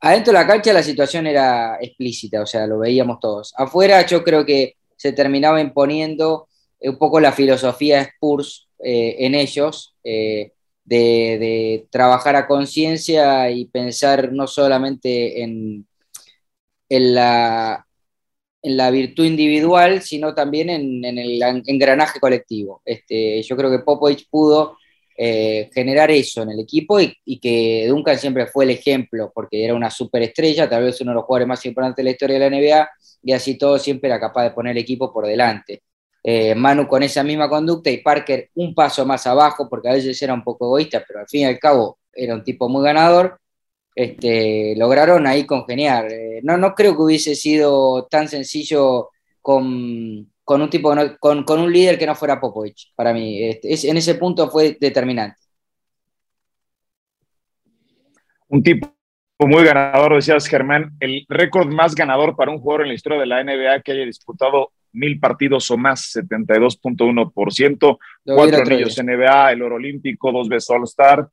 adentro 0.00 0.32
de 0.32 0.38
la 0.38 0.46
cancha 0.46 0.72
la 0.72 0.82
situación 0.82 1.26
era 1.26 1.78
explícita, 1.80 2.42
o 2.42 2.46
sea, 2.46 2.66
lo 2.66 2.78
veíamos 2.78 3.20
todos. 3.20 3.52
Afuera 3.56 4.06
yo 4.06 4.22
creo 4.24 4.44
que 4.46 4.76
se 4.96 5.12
terminaba 5.12 5.60
imponiendo 5.60 6.48
eh, 6.80 6.88
un 6.90 6.98
poco 6.98 7.20
la 7.20 7.32
filosofía 7.32 8.00
Spurs 8.02 8.68
eh, 8.82 9.16
en 9.20 9.34
ellos, 9.34 9.96
eh, 10.04 10.52
de, 10.84 11.86
trabajar 11.90 12.36
a 12.36 12.46
conciencia 12.46 13.50
y 13.50 13.66
pensar 13.66 14.32
no 14.32 14.46
solamente 14.46 15.42
en, 15.42 15.86
en, 16.88 17.14
la, 17.14 17.83
en 18.64 18.76
la 18.76 18.90
virtud 18.90 19.24
individual, 19.24 20.02
sino 20.02 20.34
también 20.34 20.70
en, 20.70 21.04
el 21.04 21.40
engranaje 21.66 22.18
colectivo. 22.18 22.80
Este, 22.84 23.42
yo 23.42 23.56
creo 23.56 23.70
que 23.70 23.80
Popovich 23.80 24.26
pudo 24.28 24.78
generar 25.16 26.10
eso 26.10 26.42
en 26.42 26.50
el 26.50 26.60
equipo 26.60 27.00
y, 27.00 27.16
y, 27.24 27.38
que 27.38 27.86
Duncan 27.86 28.18
siempre 28.18 28.48
fue 28.48 28.64
el 28.64 28.70
ejemplo, 28.70 29.30
porque 29.32 29.64
era 29.64 29.74
una 29.74 29.88
superestrella, 29.88 30.68
tal 30.68 30.82
vez 30.82 31.00
uno 31.02 31.12
de 31.12 31.14
los 31.14 31.24
jugadores 31.24 31.46
más 31.46 31.64
importantes 31.66 31.98
de 31.98 32.04
la 32.04 32.10
historia 32.10 32.38
de 32.38 32.50
la 32.50 32.56
NBA, 32.56 32.90
y 33.22 33.32
así 33.32 33.56
todo 33.56 33.78
siempre 33.78 34.08
era 34.08 34.18
capaz 34.18 34.44
de 34.44 34.50
poner 34.50 34.72
el 34.72 34.82
equipo 34.82 35.12
por 35.12 35.26
delante. 35.26 35.82
Eh, 36.26 36.54
Manu 36.54 36.88
con 36.88 37.02
esa 37.02 37.22
misma 37.22 37.50
conducta 37.50 37.90
y 37.90 37.98
Parker 37.98 38.48
un 38.54 38.74
paso 38.74 39.04
más 39.04 39.26
abajo, 39.26 39.68
porque 39.68 39.90
a 39.90 39.92
veces 39.92 40.20
era 40.22 40.32
un 40.32 40.42
poco 40.42 40.64
egoísta, 40.66 41.04
pero 41.06 41.20
al 41.20 41.28
fin 41.28 41.42
y 41.42 41.44
al 41.44 41.58
cabo 41.58 41.98
era 42.12 42.34
un 42.34 42.42
tipo 42.42 42.66
muy 42.68 42.82
ganador, 42.82 43.38
este, 43.94 44.74
lograron 44.76 45.26
ahí 45.26 45.46
congeniar. 45.46 46.10
Eh, 46.10 46.40
no, 46.42 46.56
no 46.56 46.74
creo 46.74 46.96
que 46.96 47.02
hubiese 47.02 47.34
sido 47.34 48.06
tan 48.06 48.28
sencillo 48.28 49.10
con, 49.40 50.28
un 50.46 50.70
tipo, 50.70 50.94
con, 51.20 51.60
un 51.60 51.72
líder 51.72 51.98
que 51.98 52.06
no 52.06 52.14
fuera 52.14 52.40
Popovich, 52.40 52.92
para 52.94 53.12
mí. 53.12 53.42
Este, 53.42 53.88
en 53.88 53.96
ese 53.96 54.14
punto 54.16 54.50
fue 54.50 54.76
determinante. 54.80 55.36
Un 58.48 58.62
tipo 58.62 58.94
muy 59.40 59.64
ganador, 59.64 60.14
decías 60.14 60.46
Germán, 60.46 60.96
el 61.00 61.26
récord 61.28 61.68
más 61.68 61.94
ganador 61.94 62.36
para 62.36 62.50
un 62.50 62.58
jugador 62.58 62.82
en 62.82 62.88
la 62.88 62.94
historia 62.94 63.18
de 63.18 63.26
la 63.26 63.42
NBA 63.42 63.82
que 63.82 63.92
haya 63.92 64.04
disputado 64.04 64.70
mil 64.92 65.18
partidos 65.18 65.70
o 65.70 65.76
más, 65.76 66.14
72.1%, 66.14 67.98
cuatro 68.24 68.62
anillos 68.62 68.96
NBA, 68.96 69.52
el 69.52 69.62
oro 69.62 69.74
olímpico, 69.76 70.32
dos 70.32 70.48
veces 70.48 70.70
All-Star, 70.70 71.28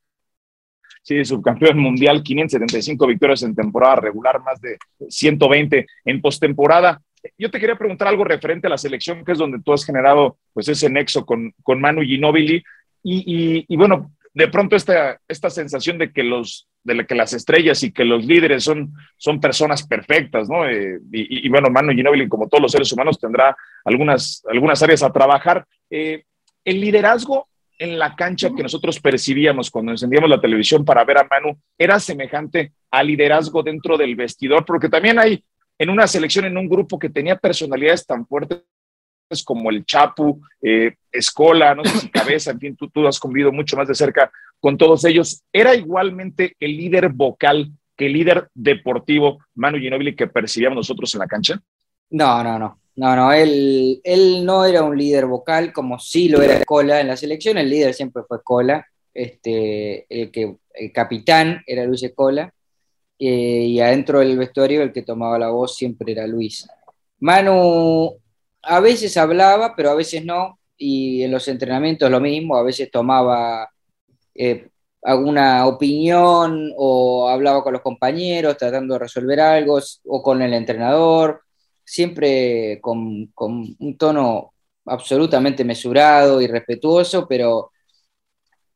sí, 1.02 1.24
subcampeón 1.24 1.78
mundial, 1.78 2.22
575 2.22 3.06
victorias 3.06 3.42
en 3.42 3.54
temporada 3.54 3.96
regular, 3.96 4.40
más 4.40 4.60
de 4.60 4.78
120 5.08 5.86
en 6.04 6.20
postemporada. 6.20 7.00
Yo 7.38 7.50
te 7.50 7.60
quería 7.60 7.76
preguntar 7.76 8.08
algo 8.08 8.24
referente 8.24 8.66
a 8.66 8.70
la 8.70 8.78
selección, 8.78 9.24
que 9.24 9.32
es 9.32 9.38
donde 9.38 9.60
tú 9.60 9.72
has 9.72 9.84
generado 9.84 10.38
pues 10.52 10.68
ese 10.68 10.90
nexo 10.90 11.24
con, 11.24 11.52
con 11.62 11.80
Manu 11.80 12.02
Ginobili. 12.02 12.62
Y, 13.04 13.64
y, 13.68 13.76
bueno, 13.76 14.12
de 14.32 14.48
pronto 14.48 14.76
esta, 14.76 15.20
esta 15.26 15.50
sensación 15.50 15.98
de 15.98 16.12
que, 16.12 16.22
los, 16.22 16.68
de 16.84 17.04
que 17.04 17.14
las 17.14 17.32
estrellas 17.32 17.82
y 17.82 17.92
que 17.92 18.04
los 18.04 18.24
líderes 18.24 18.64
son, 18.64 18.92
son 19.16 19.40
personas 19.40 19.86
perfectas, 19.86 20.48
¿no? 20.48 20.68
Eh, 20.68 21.00
y, 21.12 21.46
y, 21.46 21.48
bueno, 21.48 21.68
Manu 21.68 21.92
Ginobili, 21.92 22.28
como 22.28 22.48
todos 22.48 22.62
los 22.62 22.72
seres 22.72 22.92
humanos, 22.92 23.18
tendrá 23.18 23.56
algunas, 23.84 24.44
algunas 24.48 24.82
áreas 24.82 25.02
a 25.02 25.12
trabajar. 25.12 25.64
Eh, 25.90 26.24
el 26.64 26.80
liderazgo 26.80 27.48
en 27.82 27.98
la 27.98 28.14
cancha 28.14 28.50
que 28.54 28.62
nosotros 28.62 29.00
percibíamos 29.00 29.68
cuando 29.68 29.90
encendíamos 29.90 30.30
la 30.30 30.40
televisión 30.40 30.84
para 30.84 31.04
ver 31.04 31.18
a 31.18 31.26
Manu 31.28 31.58
era 31.76 31.98
semejante 31.98 32.72
al 32.92 33.08
liderazgo 33.08 33.60
dentro 33.60 33.98
del 33.98 34.14
vestidor, 34.14 34.64
porque 34.64 34.88
también 34.88 35.18
hay 35.18 35.44
en 35.78 35.90
una 35.90 36.06
selección, 36.06 36.44
en 36.44 36.56
un 36.56 36.68
grupo 36.68 36.96
que 36.96 37.10
tenía 37.10 37.36
personalidades 37.36 38.06
tan 38.06 38.24
fuertes 38.24 38.62
como 39.44 39.68
el 39.70 39.84
Chapu, 39.84 40.40
eh, 40.62 40.94
Escola, 41.10 41.74
no 41.74 41.84
sé 41.84 41.98
si 41.98 42.08
Cabeza, 42.10 42.52
en 42.52 42.60
fin, 42.60 42.76
tú, 42.76 42.88
tú 42.88 43.04
has 43.04 43.18
convivido 43.18 43.50
mucho 43.50 43.76
más 43.76 43.88
de 43.88 43.96
cerca 43.96 44.30
con 44.60 44.78
todos 44.78 45.04
ellos. 45.04 45.42
¿Era 45.52 45.74
igualmente 45.74 46.54
el 46.60 46.76
líder 46.76 47.08
vocal 47.08 47.72
que 47.96 48.06
el 48.06 48.12
líder 48.12 48.48
deportivo 48.54 49.40
Manu 49.56 49.78
Ginobili 49.78 50.14
que 50.14 50.28
percibíamos 50.28 50.76
nosotros 50.76 51.12
en 51.14 51.18
la 51.18 51.26
cancha? 51.26 51.60
No, 52.10 52.44
no, 52.44 52.58
no. 52.60 52.78
No, 52.94 53.16
no, 53.16 53.32
él, 53.32 54.00
él 54.04 54.44
no 54.44 54.64
era 54.64 54.82
un 54.82 54.96
líder 54.96 55.26
vocal 55.26 55.72
como 55.72 55.98
sí 55.98 56.28
lo 56.28 56.42
era 56.42 56.62
Cola 56.64 57.00
en 57.00 57.08
la 57.08 57.16
selección, 57.16 57.56
el 57.56 57.70
líder 57.70 57.94
siempre 57.94 58.22
fue 58.28 58.42
Cola, 58.42 58.86
este, 59.14 60.06
el, 60.08 60.30
que, 60.30 60.56
el 60.74 60.92
capitán 60.92 61.62
era 61.66 61.84
Luis 61.84 62.04
Cola, 62.14 62.52
eh, 63.18 63.66
y 63.66 63.80
adentro 63.80 64.18
del 64.18 64.36
vestuario 64.36 64.82
el 64.82 64.92
que 64.92 65.02
tomaba 65.02 65.38
la 65.38 65.50
voz 65.50 65.76
siempre 65.76 66.12
era 66.12 66.26
Luis. 66.26 66.66
Manu 67.20 68.16
a 68.62 68.80
veces 68.80 69.16
hablaba, 69.16 69.74
pero 69.76 69.90
a 69.90 69.94
veces 69.94 70.24
no, 70.24 70.58
y 70.76 71.22
en 71.22 71.30
los 71.30 71.46
entrenamientos 71.48 72.10
lo 72.10 72.20
mismo, 72.20 72.56
a 72.56 72.62
veces 72.62 72.90
tomaba 72.90 73.70
eh, 74.34 74.68
alguna 75.02 75.66
opinión 75.66 76.72
o 76.76 77.28
hablaba 77.28 77.62
con 77.62 77.72
los 77.72 77.82
compañeros 77.82 78.56
tratando 78.56 78.94
de 78.94 79.00
resolver 79.00 79.40
algo, 79.40 79.78
o 80.06 80.22
con 80.22 80.42
el 80.42 80.54
entrenador, 80.54 81.42
siempre 81.84 82.80
con, 82.80 83.32
un 83.36 83.96
tono 83.98 84.52
absolutamente 84.86 85.64
mesurado 85.64 86.40
y 86.40 86.46
respetuoso, 86.46 87.26
pero 87.28 87.72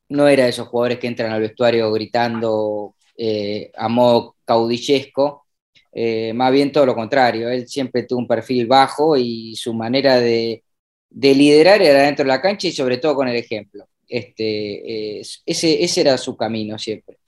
no 0.09 0.29
era 0.29 0.45
de 0.45 0.51
esos 0.51 0.69
jugadores 0.69 0.99
que 0.99 1.09
entran 1.09 1.33
al 1.33 1.41
vestuario 1.41 1.91
gritando 1.93 2.95
eh, 3.17 3.73
a 3.77 3.89
modo 3.89 4.37
caudillesco, 4.45 5.47
eh, 5.93 6.33
más 6.35 6.53
bien 6.53 6.73
todo 6.73 6.87
lo 6.87 6.95
contrario, 6.95 7.49
él 7.49 7.67
siempre 7.67 8.03
tuvo 8.03 8.21
un 8.21 8.29
perfil 8.29 8.67
bajo 8.67 9.17
y 9.17 9.57
su 9.57 9.73
manera 9.73 10.21
de, 10.21 10.63
liderar 11.11 11.81
era 11.81 12.03
dentro 12.03 12.25
de 12.25 12.29
la 12.29 12.43
cancha 12.43 12.69
y 12.69 12.73
sobre 12.73 12.99
todo 12.99 13.15
con 13.15 13.29
el 13.29 13.37
ejemplo. 13.37 13.89
Este, 14.09 15.21
ese, 15.21 15.83
ese, 15.83 16.01
era 16.01 16.19
su 16.19 16.37
camino 16.37 16.79
siempre. 16.79 17.19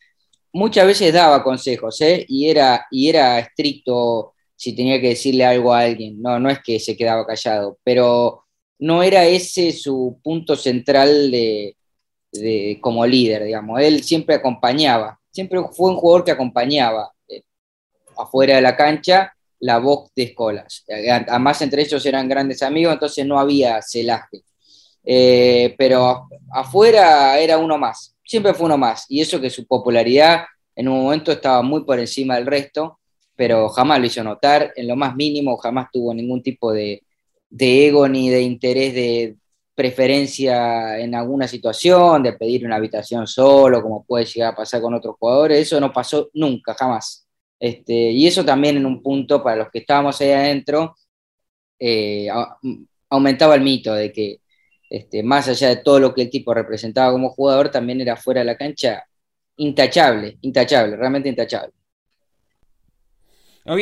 Muchas 0.53 0.87
veces 0.87 1.13
daba 1.13 1.43
consejos 1.43 2.01
¿eh? 2.01 2.25
y, 2.29 2.49
era, 2.49 2.87
y 2.91 3.09
era 3.09 3.39
estricto 3.39 4.35
si 4.59 4.75
tenía 4.75 5.01
que 5.01 5.11
decirle 5.11 5.45
algo 5.45 5.73
a 5.73 5.81
alguien. 5.83 6.21
No, 6.21 6.41
no 6.41 6.51
es 6.51 6.59
que 6.59 6.81
se 6.81 6.97
quedaba 6.97 7.25
callado, 7.25 7.79
pero 7.85 8.45
no 8.81 9.05
era 9.05 9.25
ese 9.25 9.73
su 9.73 10.19
punto 10.23 10.57
central 10.57 11.31
de, 11.31 11.77
como 12.81 13.07
líder, 13.07 13.45
digamos. 13.45 13.81
Él 13.81 14.03
siempre 14.03 14.35
acompañaba, 14.35 15.19
siempre 15.31 15.61
fue 15.73 15.91
un 15.91 15.97
jugador 15.97 16.25
que 16.25 16.33
acompañaba 16.33 17.13
eh, 17.29 17.43
afuera 18.17 18.57
de 18.57 18.63
la 18.63 18.77
cancha 18.77 19.33
la 19.61 19.79
voz 19.79 20.11
de 20.15 20.25
Escolas. 20.25 20.85
Además, 20.89 21.63
entre 21.63 21.83
ellos 21.83 22.05
eran 22.05 22.29
grandes 22.29 22.63
amigos, 22.63 22.95
entonces 22.95 23.25
no 23.27 23.39
había 23.39 23.81
celaje. 23.83 24.43
Eh, 25.05 25.75
pero 25.79 26.29
afuera 26.53 27.39
era 27.39 27.59
uno 27.59 27.79
más, 27.79 28.15
siempre 28.25 28.55
fue 28.55 28.67
uno 28.67 28.79
más. 28.79 29.07
Y 29.09 29.21
eso 29.21 29.41
que 29.41 29.51
su 29.51 29.67
popularidad 29.67 30.47
en 30.75 30.89
un 30.89 31.03
momento 31.03 31.31
estaba 31.31 31.63
muy 31.63 31.85
por 31.85 31.99
encima 31.99 32.37
del 32.37 32.47
resto 32.47 32.99
pero 33.39 33.69
jamás 33.69 34.01
lo 34.01 34.07
hizo 34.07 34.25
notar, 34.25 34.73
en 34.75 34.89
lo 34.89 34.97
más 34.97 35.15
mínimo, 35.15 35.57
jamás 35.59 35.91
tuvo 35.93 36.13
ningún 36.13 36.43
tipo 36.43 36.73
de, 36.73 37.05
ego 37.57 38.09
ni 38.09 38.31
de 38.31 38.43
interés 38.43 38.93
de 38.95 39.37
preferencia 39.77 40.99
en 40.99 41.15
alguna 41.15 41.47
situación, 41.47 42.25
de 42.25 42.33
pedir 42.33 42.67
una 42.67 42.75
habitación 42.75 43.29
solo, 43.29 43.81
como 43.81 44.05
puede 44.05 44.25
llegar 44.25 44.55
a 44.55 44.57
pasar 44.57 44.81
con 44.81 44.93
otros 44.95 45.15
jugadores, 45.21 45.61
eso 45.61 45.79
no 45.79 45.93
pasó 45.93 46.31
nunca, 46.35 46.75
jamás. 46.75 47.29
Este, 47.61 48.11
y 48.11 48.27
eso 48.27 48.45
también 48.45 48.77
en 48.77 48.87
un 48.87 49.01
punto, 49.01 49.41
para 49.41 49.55
los 49.55 49.71
que 49.71 49.79
estábamos 49.79 50.21
ahí 50.21 50.33
adentro, 50.33 50.97
eh, 51.79 52.29
aumentaba 53.09 53.55
el 53.55 53.61
mito 53.63 53.95
de 53.95 54.13
que 54.13 54.41
este, 54.91 55.23
más 55.23 55.47
allá 55.49 55.69
de 55.69 55.77
todo 55.77 56.01
lo 56.01 56.13
que 56.13 56.23
el 56.23 56.31
tipo 56.31 56.53
representaba 56.53 57.13
como 57.13 57.31
jugador, 57.31 57.71
también 57.71 58.01
era 58.01 58.17
fuera 58.17 58.41
de 58.41 58.47
la 58.47 58.57
cancha 58.57 59.05
intachable, 59.59 60.39
intachable, 60.41 60.97
realmente 60.97 61.29
intachable. 61.29 61.78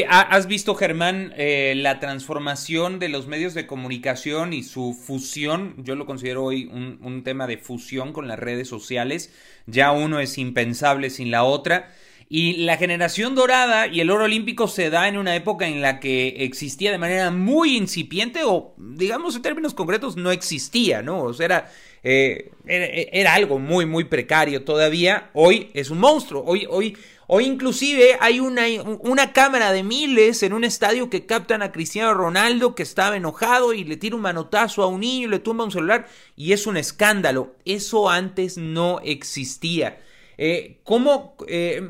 ¿Has 0.09 0.49
visto, 0.49 0.75
Germán, 0.75 1.33
eh, 1.37 1.75
la 1.77 2.01
transformación 2.01 2.99
de 2.99 3.09
los 3.09 3.29
medios 3.29 3.55
de 3.55 3.69
comunicación 3.69 4.53
y 4.53 4.65
su 4.65 4.95
fusión? 4.95 5.77
Yo 5.79 5.95
lo 5.95 6.07
considero 6.07 6.43
hoy 6.43 6.65
un, 6.67 7.23
tema 7.23 7.47
de 7.47 7.57
fusión 7.57 8.13
con 8.13 8.27
las 8.27 8.37
redes 8.37 8.67
sociales. 8.67 9.33
Ya 9.67 9.93
uno 9.93 10.19
es 10.19 10.39
impensable 10.39 11.09
sin 11.09 11.31
la 11.31 11.45
otra. 11.45 11.89
Y 12.29 12.65
la 12.65 12.77
generación 12.79 13.37
dorada 13.37 13.87
y 13.87 14.01
el 14.01 14.11
oro 14.11 14.25
olímpico 14.25 14.67
se 14.67 14.91
da 14.91 15.07
en 15.07 15.19
una 15.19 15.37
época 15.37 15.69
en 15.69 15.81
la 15.81 16.01
que 16.01 16.45
existía 16.45 16.91
de 16.91 16.99
manera 16.99 17.31
muy 17.31 17.77
incipiente 17.77 18.41
o, 18.45 18.75
digamos 18.77 19.37
en 19.37 19.43
términos 19.43 19.73
concretos, 19.73 20.17
no 20.17 20.33
existía, 20.33 21.03
¿no? 21.03 21.23
O 21.23 21.33
sea, 21.33 21.47
era, 21.47 21.73
eh, 22.03 22.51
era, 22.67 22.87
era, 22.87 23.35
algo 23.35 23.61
muy, 23.61 23.87
muy 23.87 24.03
precario 24.03 24.65
todavía. 24.65 25.31
Hoy 25.35 25.71
es 25.75 25.91
un 25.91 25.99
monstruo. 25.99 26.43
Hoy, 26.45 26.67
hoy 26.69 26.97
o 27.27 27.41
inclusive 27.41 28.17
hay 28.21 28.41
una, 28.41 28.65
una, 29.01 29.33
cámara 29.33 29.73
de 29.73 29.83
miles 29.83 30.43
en 30.43 30.53
un 30.53 30.65
estadio 30.65 31.11
que 31.11 31.27
captan 31.27 31.63
a 31.63 31.73
Cristiano 31.73 32.15
Ronaldo 32.15 32.75
que 32.75 32.83
estaba 32.83 33.17
enojado 33.17 33.73
y 33.73 33.85
le 33.85 33.97
tira 33.97 34.17
un 34.17 34.23
manotazo 34.23 34.83
a 34.83 34.87
un 34.87 35.01
niño, 35.01 35.29
le 35.29 35.39
tumba 35.39 35.65
un 35.65 35.73
celular 35.73 36.07
y 36.37 36.53
es 36.53 36.67
un 36.67 36.77
escándalo. 36.77 37.55
Eso 37.65 38.09
antes 38.09 38.57
no 38.59 39.01
existía. 39.03 39.99
Eh, 40.39 40.81
¿cómo, 40.85 41.35
eh, 41.49 41.83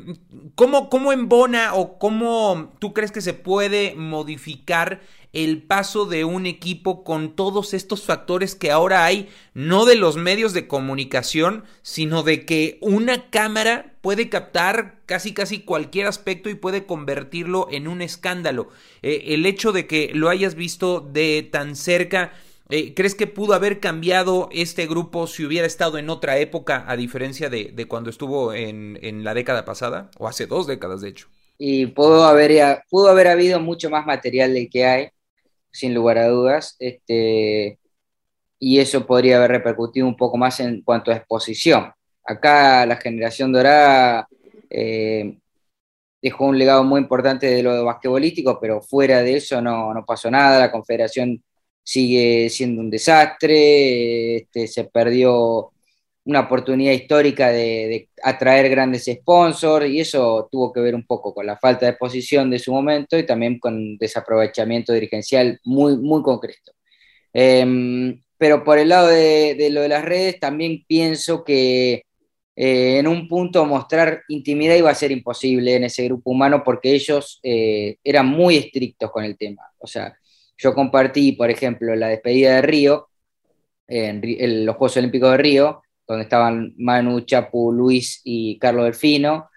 cómo, 0.55 0.89
¿Cómo 0.89 1.11
embona 1.11 1.73
o 1.73 1.99
cómo 1.99 2.73
tú 2.79 2.93
crees 2.93 3.11
que 3.11 3.21
se 3.21 3.33
puede 3.33 3.93
modificar 3.95 5.01
el 5.33 5.61
paso 5.61 6.05
de 6.05 6.25
un 6.25 6.45
equipo 6.45 7.03
con 7.03 7.35
todos 7.35 7.73
estos 7.73 8.03
factores 8.03 8.55
que 8.55 8.71
ahora 8.71 9.05
hay, 9.05 9.29
no 9.53 9.85
de 9.85 9.95
los 9.95 10.17
medios 10.17 10.53
de 10.53 10.67
comunicación, 10.67 11.63
sino 11.81 12.23
de 12.23 12.45
que 12.45 12.77
una 12.81 13.29
cámara 13.29 13.93
puede 14.01 14.29
captar 14.29 14.99
casi 15.05 15.33
casi 15.33 15.59
cualquier 15.59 16.07
aspecto 16.07 16.49
y 16.49 16.55
puede 16.55 16.85
convertirlo 16.85 17.67
en 17.71 17.87
un 17.87 18.01
escándalo. 18.01 18.69
Eh, 19.01 19.25
el 19.27 19.45
hecho 19.45 19.71
de 19.71 19.87
que 19.87 20.11
lo 20.13 20.29
hayas 20.29 20.55
visto 20.55 21.01
de 21.01 21.47
tan 21.51 21.75
cerca, 21.75 22.33
eh, 22.69 22.93
¿crees 22.93 23.15
que 23.15 23.27
pudo 23.27 23.53
haber 23.53 23.79
cambiado 23.79 24.49
este 24.51 24.87
grupo 24.87 25.27
si 25.27 25.45
hubiera 25.45 25.67
estado 25.67 25.97
en 25.97 26.09
otra 26.09 26.37
época, 26.37 26.85
a 26.87 26.97
diferencia 26.97 27.49
de, 27.49 27.85
cuando 27.87 28.09
estuvo 28.09 28.53
en, 28.53 29.23
la 29.23 29.33
década 29.33 29.65
pasada, 29.65 30.09
o 30.17 30.27
hace 30.27 30.47
dos 30.47 30.67
décadas 30.67 31.01
de 31.01 31.09
hecho? 31.09 31.27
Y 31.57 31.87
pudo 31.87 32.25
haber, 32.25 32.83
pudo 32.89 33.09
haber 33.09 33.27
habido 33.27 33.59
mucho 33.59 33.89
más 33.89 34.05
material 34.05 34.53
del 34.53 34.69
que 34.69 34.85
hay 34.85 35.09
sin 35.71 35.93
lugar 35.93 36.17
a 36.17 36.27
dudas. 36.27 36.75
Este, 36.79 37.79
y 38.59 38.79
eso 38.79 39.05
podría 39.05 39.37
haber 39.37 39.51
repercutido 39.51 40.07
un 40.07 40.17
poco 40.17 40.37
más 40.37 40.59
en 40.59 40.81
cuanto 40.81 41.11
a 41.11 41.15
exposición. 41.15 41.91
Acá 42.23 42.85
la 42.85 42.97
generación 42.97 43.51
dorada 43.51 44.27
eh, 44.69 45.37
dejó 46.21 46.45
un 46.45 46.57
legado 46.57 46.83
muy 46.83 46.99
importante 47.01 47.47
de 47.47 47.63
lo 47.63 47.85
basquetbolístico, 47.85 48.59
pero 48.59 48.81
fuera 48.81 49.23
de 49.23 49.37
eso 49.37 49.61
no, 49.61 49.93
no 49.93 50.05
pasó 50.05 50.29
nada. 50.31 50.59
La 50.59 50.71
confederación 50.71 51.43
sigue 51.83 52.49
siendo 52.49 52.81
un 52.81 52.89
desastre, 52.89 54.37
este, 54.37 54.67
se 54.67 54.85
perdió 54.85 55.71
una 56.27 56.41
oportunidad 56.41 56.91
histórica 56.91 57.51
de, 57.51 58.09
atraer 58.21 58.69
grandes 58.69 59.05
sponsors 59.05 59.87
y 59.87 60.01
eso 60.01 60.49
tuvo 60.51 60.73
que 60.73 60.81
ver 60.81 60.93
un 60.93 61.05
poco 61.05 61.33
con 61.33 61.45
la 61.45 61.57
falta 61.57 61.85
de 61.85 61.93
posición 61.93 62.49
de 62.49 62.59
su 62.59 62.73
momento 62.73 63.17
y 63.17 63.25
también 63.25 63.59
con 63.59 63.97
desaprovechamiento 63.97 64.91
dirigencial 64.91 65.59
muy, 65.63 65.97
muy 65.97 66.21
concreto. 66.21 66.73
Em, 67.33 68.21
pero 68.37 68.63
por 68.63 68.77
el 68.77 68.89
lado 68.89 69.07
de, 69.07 69.69
lo 69.71 69.81
de 69.81 69.89
las 69.89 70.03
redes, 70.03 70.39
también 70.39 70.83
pienso 70.85 71.43
que 71.45 72.03
eh, 72.55 72.97
en 72.99 73.07
un 73.07 73.27
punto 73.27 73.65
mostrar 73.65 74.23
intimidad 74.27 74.75
iba 74.75 74.91
a 74.91 74.95
ser 74.95 75.11
imposible 75.11 75.75
en 75.75 75.85
ese 75.85 76.05
grupo 76.05 76.31
humano 76.31 76.61
porque 76.63 76.93
ellos 76.93 77.39
eh, 77.43 77.97
eran 78.03 78.27
muy 78.27 78.57
estrictos 78.57 79.11
con 79.11 79.23
el 79.23 79.37
tema. 79.37 79.63
O 79.79 79.87
sea, 79.87 80.17
yo 80.57 80.73
compartí, 80.73 81.33
por 81.33 81.49
ejemplo, 81.49 81.95
la 81.95 82.09
despedida 82.09 82.55
de 82.55 82.61
Río, 82.63 83.07
en, 83.87 84.65
los 84.65 84.75
Juegos 84.75 84.97
Olímpicos 84.97 85.31
de 85.31 85.37
Río, 85.37 85.81
donde 86.07 86.23
estaban 86.23 86.73
Manu, 86.77 87.21
Chapu, 87.21 87.71
Luis 87.71 88.21
y 88.23 88.57
Carlos 88.59 88.85
Delfino, 88.85 89.49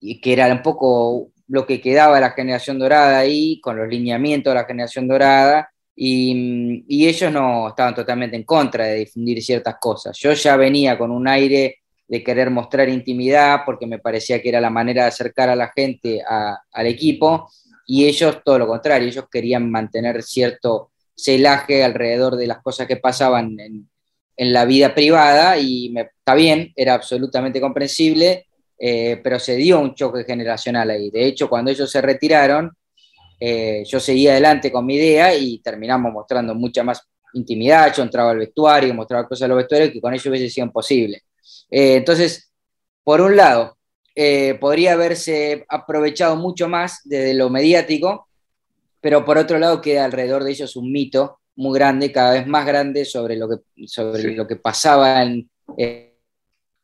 y 0.00 0.20
que 0.20 0.32
era 0.32 0.52
un 0.52 0.62
poco 0.62 1.30
lo 1.48 1.66
que 1.66 1.80
quedaba 1.80 2.16
de 2.16 2.22
la 2.22 2.30
generación 2.30 2.78
dorada 2.78 3.18
ahí, 3.18 3.60
con 3.60 3.76
los 3.76 3.88
lineamientos 3.88 4.50
de 4.52 4.60
la 4.60 4.66
generación 4.66 5.06
dorada, 5.06 5.70
y, 5.94 6.84
y, 6.88 7.06
ellos 7.06 7.30
no 7.30 7.68
estaban 7.68 7.94
totalmente 7.94 8.34
en 8.34 8.44
contra 8.44 8.86
de 8.86 8.96
difundir 8.96 9.42
ciertas 9.42 9.76
cosas. 9.78 10.18
Yo 10.18 10.32
ya 10.32 10.56
venía 10.56 10.96
con 10.96 11.10
un 11.10 11.28
aire 11.28 11.82
de 12.08 12.22
querer 12.24 12.50
mostrar 12.50 12.88
intimidad 12.88 13.60
porque 13.64 13.86
me 13.86 13.98
parecía 13.98 14.40
que 14.40 14.48
era 14.48 14.60
la 14.60 14.70
manera 14.70 15.02
de 15.02 15.08
acercar 15.08 15.50
a 15.50 15.56
la 15.56 15.70
gente 15.74 16.22
al 16.26 16.86
equipo, 16.86 17.48
y 17.86 18.06
ellos 18.06 18.40
todo 18.44 18.58
lo 18.58 18.66
contrario, 18.66 19.08
ellos 19.08 19.26
querían 19.30 19.70
mantener 19.70 20.22
cierto 20.22 20.92
celaje 21.14 21.84
alrededor 21.84 22.36
de 22.36 22.46
las 22.46 22.62
cosas 22.62 22.86
que 22.86 22.96
pasaban 22.96 23.58
en, 23.60 23.88
en 24.36 24.52
la 24.52 24.64
vida 24.64 24.94
privada 24.94 25.58
y 25.58 25.90
me, 25.90 26.02
está 26.02 26.34
bien, 26.34 26.72
era 26.74 26.94
absolutamente 26.94 27.60
comprensible, 27.60 28.46
eh, 28.78 29.20
pero 29.22 29.38
se 29.38 29.56
dio 29.56 29.80
un 29.80 29.94
choque 29.94 30.24
generacional 30.24 30.90
ahí. 30.90 31.10
De 31.10 31.26
hecho, 31.26 31.48
cuando 31.48 31.70
ellos 31.70 31.90
se 31.90 32.00
retiraron, 32.00 32.70
eh, 33.38 33.82
yo 33.86 34.00
seguía 34.00 34.32
adelante 34.32 34.70
con 34.70 34.86
mi 34.86 34.96
idea 34.96 35.34
y 35.34 35.58
terminamos 35.58 36.12
mostrando 36.12 36.54
mucha 36.54 36.82
más 36.82 37.02
intimidad, 37.34 37.94
yo 37.94 38.02
entraba 38.02 38.30
al 38.30 38.38
vestuario, 38.38 38.94
mostraba 38.94 39.26
cosas 39.26 39.46
a 39.46 39.48
los 39.48 39.56
vestuarios 39.58 39.90
que 39.90 40.00
con 40.00 40.12
ellos 40.12 40.26
hubiese 40.26 40.48
sido 40.48 40.66
imposible. 40.66 41.22
Eh, 41.70 41.96
entonces, 41.96 42.52
por 43.04 43.20
un 43.20 43.36
lado, 43.36 43.76
podría 44.60 44.92
haberse 44.92 45.64
aprovechado 45.68 46.36
mucho 46.36 46.68
más 46.68 47.00
desde 47.04 47.32
lo 47.32 47.48
mediático, 47.48 48.28
pero 49.00 49.24
por 49.24 49.38
otro 49.38 49.58
lado 49.58 49.80
queda 49.80 50.04
alrededor 50.04 50.44
de 50.44 50.50
ellos 50.50 50.76
un 50.76 50.92
mito 50.92 51.40
muy 51.56 51.78
grande, 51.78 52.12
cada 52.12 52.34
vez 52.34 52.46
más 52.46 52.66
grande 52.66 53.04
sobre 53.04 53.36
lo 53.36 53.48
que, 53.48 53.86
sobre 53.86 54.34
lo 54.34 54.46
que 54.46 54.56
pasaba 54.56 55.22
en, 55.22 55.50
eh, 55.76 56.16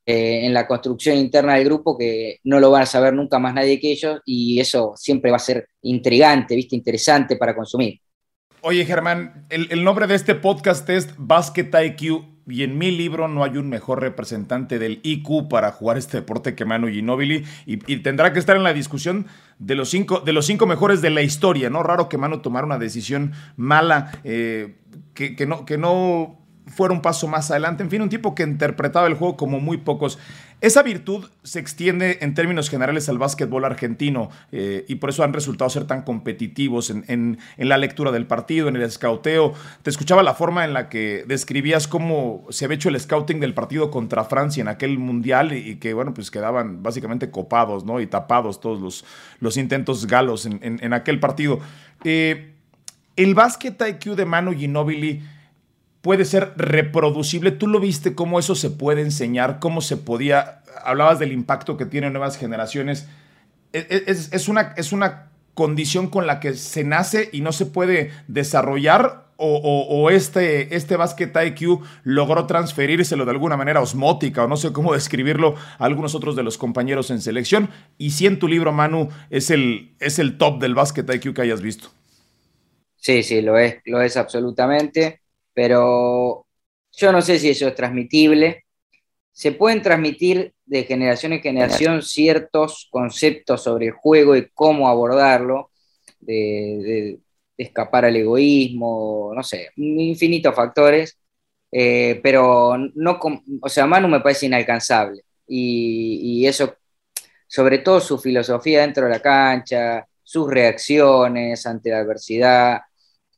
eh, 0.07 0.47
en 0.47 0.55
la 0.55 0.67
construcción 0.67 1.17
interna 1.17 1.55
del 1.55 1.65
grupo, 1.65 1.97
que 1.97 2.39
no 2.45 2.61
lo 2.61 2.71
van 2.71 2.83
a 2.83 2.87
saber 2.87 3.13
nunca 3.15 3.39
más 3.39 3.55
nadie 3.55 3.79
que 3.79 3.93
ellos, 3.93 4.21
y 4.25 4.61
eso 4.61 4.95
siempre 4.97 5.31
va 5.31 5.37
a 5.37 5.41
ser 5.41 5.69
intrigante, 5.83 6.55
¿viste? 6.55 6.77
interesante 6.77 7.37
para 7.37 7.55
consumir. 7.55 8.01
Oye, 8.61 8.85
Germán, 8.85 9.47
el, 9.51 9.69
el 9.71 9.85
nombre 9.85 10.07
de 10.07 10.15
este 10.15 10.35
podcast 10.35 10.89
es 10.91 11.09
Basket 11.17 11.71
IQ 11.85 12.38
y 12.49 12.63
en 12.63 12.79
mi 12.79 12.91
libro 12.91 13.29
no 13.29 13.45
hay 13.45 13.57
un 13.57 13.69
mejor 13.69 14.01
representante 14.01 14.79
del 14.79 15.01
IQ 15.03 15.49
para 15.49 15.71
jugar 15.73 15.99
este 15.99 16.19
deporte 16.19 16.55
que 16.55 16.65
Manu 16.65 16.89
Ginobili 16.89 17.45
y, 17.67 17.77
tendrá 17.99 18.33
que 18.33 18.39
estar 18.39 18.57
en 18.57 18.63
la 18.63 18.73
discusión 18.73 19.27
de 19.59 19.75
los, 19.75 19.91
cinco, 19.91 20.21
de 20.21 20.33
los 20.33 20.47
cinco 20.47 20.67
mejores 20.67 21.03
de 21.03 21.11
la 21.11 21.23
historia, 21.23 21.71
¿no? 21.71 21.83
Raro 21.83 22.09
que 22.09 22.19
Manu 22.19 22.39
tomara 22.39 22.67
una 22.67 22.79
decisión 22.79 23.33
mala, 23.57 24.13
eh, 24.25 24.77
que, 25.15 25.37
que, 25.37 25.47
no, 25.47 25.65
que 25.65 25.79
no 25.79 26.39
fuera 26.69 26.95
un 26.95 27.03
paso 27.03 27.27
más 27.29 27.51
adelante. 27.51 27.83
En 27.83 27.91
fin, 27.91 28.03
un 28.03 28.09
tipo 28.09 28.35
que 28.35 28.43
interpretaba 28.43 29.07
el 29.07 29.15
juego 29.15 29.37
como 29.37 29.61
muy 29.61 29.79
pocos. 29.79 30.19
Esa 30.61 30.83
virtud 30.83 31.29
se 31.45 31.61
extiende 31.61 32.19
en 32.21 32.35
términos 32.35 32.69
generales 32.69 33.09
al 33.09 33.17
básquetbol 33.17 33.65
argentino 33.65 34.29
eh, 34.51 34.85
y 34.89 34.97
por 34.97 35.11
eso 35.11 35.23
han 35.23 35.33
resultado 35.33 35.71
ser 35.71 35.85
tan 35.85 36.03
competitivos 36.03 36.91
en, 36.91 37.39
la 37.59 37.79
lectura 37.79 38.11
del 38.11 38.27
partido, 38.27 38.67
en 38.67 38.75
el 38.75 38.83
escauteo. 38.83 39.55
Te 39.83 39.91
escuchaba 39.91 40.25
la 40.25 40.35
forma 40.35 40.65
en 40.65 40.75
la 40.75 40.89
que 40.89 41.25
describías 41.29 41.87
cómo 41.87 42.45
se 42.51 42.65
había 42.65 42.75
hecho 42.75 42.89
el 42.89 42.99
scouting 42.99 43.39
del 43.39 43.55
partido 43.55 43.93
contra 43.93 44.25
Francia 44.25 44.61
en 44.61 44.67
aquel 44.67 44.99
mundial 44.99 45.53
y, 45.53 45.77
que, 45.77 45.95
bueno, 45.95 46.13
pues 46.13 46.33
quedaban 46.33 46.83
básicamente 46.83 47.31
copados, 47.31 47.85
¿no? 47.85 48.01
Y 48.01 48.09
tapados 48.09 48.61
todos 48.61 49.05
los, 49.41 49.57
intentos 49.57 50.09
galos 50.09 50.45
en, 50.45 50.93
aquel 50.93 51.21
partido. 51.21 51.61
Eh, 52.03 52.55
el 53.15 53.35
básquet 53.35 53.81
IQ 53.81 54.17
de 54.17 54.25
Manu 54.25 54.53
Ginobili 54.55 55.23
puede 56.01 56.25
ser 56.25 56.53
reproducible. 56.57 57.51
Tú 57.51 57.67
lo 57.67 57.81
viste 57.81 58.15
cómo 58.15 58.39
eso 58.39 58.55
se 58.55 58.71
puede 58.71 59.03
enseñar, 59.03 59.59
cómo 59.59 59.81
se 59.81 59.97
podía, 59.97 60.63
hablabas 60.85 61.19
del 61.19 61.33
impacto 61.33 61.77
que 61.77 61.87
tienen 61.87 62.13
nuevas 62.13 62.37
generaciones. 62.37 63.09
E, 63.73 63.87
e, 63.91 64.05
es, 64.07 64.49
una, 64.49 64.75
es 64.77 64.93
una 64.93 65.31
condición 65.55 66.09
con 66.09 66.27
la 66.27 66.41
que 66.41 66.55
se 66.55 66.85
nace 66.85 67.29
y 67.33 67.41
no 67.41 67.53
se 67.53 67.67
puede 67.67 68.13
desarrollar 68.29 69.29
o, 69.41 70.11
este, 70.11 70.75
este 70.75 70.97
Basket 70.97 71.31
IQ 71.47 71.81
logró 72.03 72.47
transferírselo 72.47 73.25
de 73.25 73.31
alguna 73.31 73.57
manera 73.57 73.81
osmótica 73.81 74.43
o 74.43 74.49
no 74.49 74.57
sé 74.57 74.73
cómo 74.73 74.93
describirlo 74.95 75.55
a 75.79 75.85
algunos 75.85 76.17
otros 76.17 76.35
de 76.35 76.43
los 76.43 76.59
compañeros 76.59 77.11
en 77.11 77.21
selección. 77.21 77.71
Y 77.99 78.11
si 78.11 78.27
en 78.27 78.41
tu 78.41 78.49
libro, 78.49 78.73
Manu, 78.73 79.11
es 79.31 79.51
el, 79.51 79.95
es 80.01 80.19
el 80.19 80.39
top 80.39 80.61
del 80.61 80.75
Basket 80.75 81.05
IQ 81.09 81.35
que 81.35 81.43
hayas 81.43 81.63
visto. 81.63 81.91
Sí, 82.97 83.23
sí, 83.23 83.41
lo 83.41 83.57
es, 83.59 83.77
lo 83.85 84.01
es 84.03 84.17
absolutamente 84.17 85.21
pero 85.59 86.47
yo 86.93 87.11
no 87.11 87.21
sé 87.21 87.37
si 87.41 87.51
eso 87.51 87.67
es 87.67 87.75
transmitible. 87.75 88.65
Se 89.33 89.51
pueden 89.51 89.83
transmitir 89.83 90.55
de 90.65 90.85
generación 90.85 91.33
en 91.33 91.41
generación 91.41 92.01
ciertos 92.01 92.87
conceptos 92.93 93.65
sobre 93.65 93.87
el 93.87 93.93
juego 93.93 94.37
y 94.37 94.49
cómo 94.51 94.87
abordarlo, 94.87 95.73
de, 96.21 97.19
escapar 97.57 98.05
al 98.05 98.15
egoísmo, 98.15 99.33
no 99.35 99.43
sé, 99.43 99.71
infinitos 99.79 100.55
factores, 100.55 101.19
eh, 101.73 102.21
pero 102.23 102.79
no, 102.95 103.19
o 103.61 103.69
sea, 103.69 103.85
Manu 103.85 104.07
me 104.07 104.21
parece 104.21 104.47
inalcanzable. 104.47 105.25
Y, 105.49 106.21
y, 106.23 106.47
eso, 106.47 106.77
sobre 107.49 107.79
todo 107.79 107.99
su 107.99 108.17
filosofía 108.17 108.83
dentro 108.83 109.07
de 109.07 109.11
la 109.11 109.21
cancha, 109.21 110.07
sus 110.23 110.49
reacciones 110.49 111.67
ante 111.67 111.91
la 111.91 111.99
adversidad, 111.99 112.79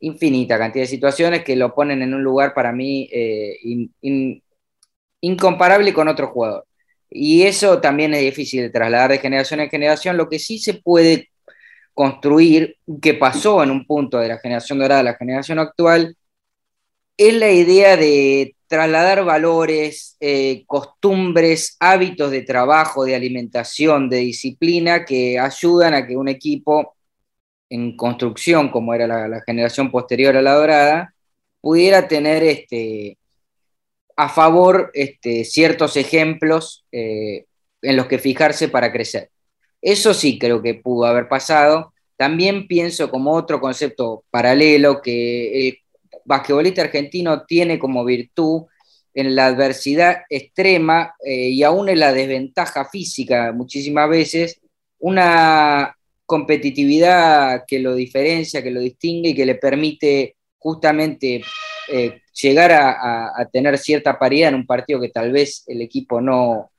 infinita 0.01 0.59
cantidad 0.59 0.85
de 0.85 0.89
situaciones 0.89 1.45
que 1.45 1.57
lo 1.57 1.75
ponen 1.75 2.03
en 2.03 2.15
un 2.15 2.23
lugar 2.23 2.55
para 2.55 2.73
mí 2.73 3.09
eh, 3.13 3.59
incomparable 5.21 5.93
con 5.93 6.09
otro 6.09 6.29
jugador. 6.29 6.67
Y 7.11 7.43
eso 7.43 7.81
también 7.81 8.15
es 8.15 8.21
difícil 8.21 8.63
de 8.63 8.71
trasladar 8.71 9.11
de 9.11 9.19
generación 9.19 9.61
en 9.61 9.71
generación. 9.71 10.17
Lo 10.17 10.29
que 10.29 10.39
sí 10.39 10.59
se 10.59 10.75
puede 10.75 11.31
construir, 11.93 12.77
que 13.03 13.15
pasó 13.15 13.63
en 13.63 13.71
un 13.71 13.87
punto 13.87 14.19
de 14.19 14.29
la 14.29 14.39
generación 14.39 14.79
dorada 14.79 15.01
a 15.01 15.05
la 15.05 15.17
generación 15.17 15.59
actual, 15.59 16.17
es 17.17 17.35
la 17.35 17.51
idea 17.51 17.97
de 17.97 18.55
trasladar 18.67 19.25
valores, 19.25 20.17
eh, 20.21 20.65
costumbres, 20.67 21.77
hábitos 21.81 22.31
de 22.31 22.43
trabajo, 22.43 23.05
de 23.05 23.17
alimentación, 23.17 24.09
de 24.09 24.19
disciplina 24.19 25.05
que 25.05 25.39
ayudan 25.39 25.93
a 25.93 26.07
que 26.07 26.17
un 26.17 26.29
equipo 26.29 26.95
en 27.71 27.97
construcción, 27.97 28.69
como 28.69 28.93
era 28.93 29.07
la, 29.07 29.41
generación 29.47 29.91
posterior 29.91 30.37
a 30.37 30.43
la 30.43 30.55
dorada, 30.55 31.15
pudiera 31.61 32.09
tener 32.09 32.43
este, 32.43 33.17
a 34.17 34.29
favor 34.29 34.91
este, 34.93 35.45
ciertos 35.45 35.97
ejemplos 35.97 36.85
eh, 36.93 37.47
en 37.81 37.97
los 37.97 38.07
que 38.07 38.19
fijarse 38.19 38.69
para 38.69 38.93
crecer. 38.93 39.31
Eso 39.81 40.13
sí 40.13 40.39
creo 40.39 40.61
que 40.61 40.75
pudo 40.75 41.07
haber 41.07 41.29
pasado. 41.29 41.95
También 42.17 42.67
pienso 42.67 43.11
como 43.11 43.33
otro 43.33 43.61
concepto 43.61 44.25
paralelo 44.31 45.01
que 45.01 45.69
el 45.69 45.79
basquetbolista 46.25 46.83
argentino 46.83 47.45
tiene 47.45 47.79
como 47.79 48.05
virtud 48.05 48.65
en 49.15 49.35
la 49.35 49.47
adversidad 49.47 50.23
extrema 50.29 51.15
eh, 51.25 51.49
y 51.49 51.63
aún 51.63 51.89
en 51.89 52.01
la 52.01 52.13
desventaja 52.13 52.85
física 52.85 53.53
muchísimas 53.53 54.09
veces, 54.09 54.61
una 54.99 55.97
competitividad 56.31 57.65
que 57.67 57.81
lo 57.81 57.97
diferencia, 57.97 58.63
que 58.63 58.71
lo 58.71 58.79
distingue 58.79 59.31
y 59.31 59.35
que 59.35 59.45
le 59.45 59.57
permite 59.57 60.37
justamente 60.59 61.43
eh, 61.89 62.21
llegar 62.41 62.71
a, 62.71 63.49
tener 63.53 63.77
cierta 63.79 64.17
paridad 64.17 64.51
en 64.51 64.55
un 64.55 64.65
partido 64.65 65.01
que 65.01 65.09
tal 65.09 65.33
vez 65.33 65.65
el 65.67 65.83
equipo 65.83 66.21
no, 66.21 66.71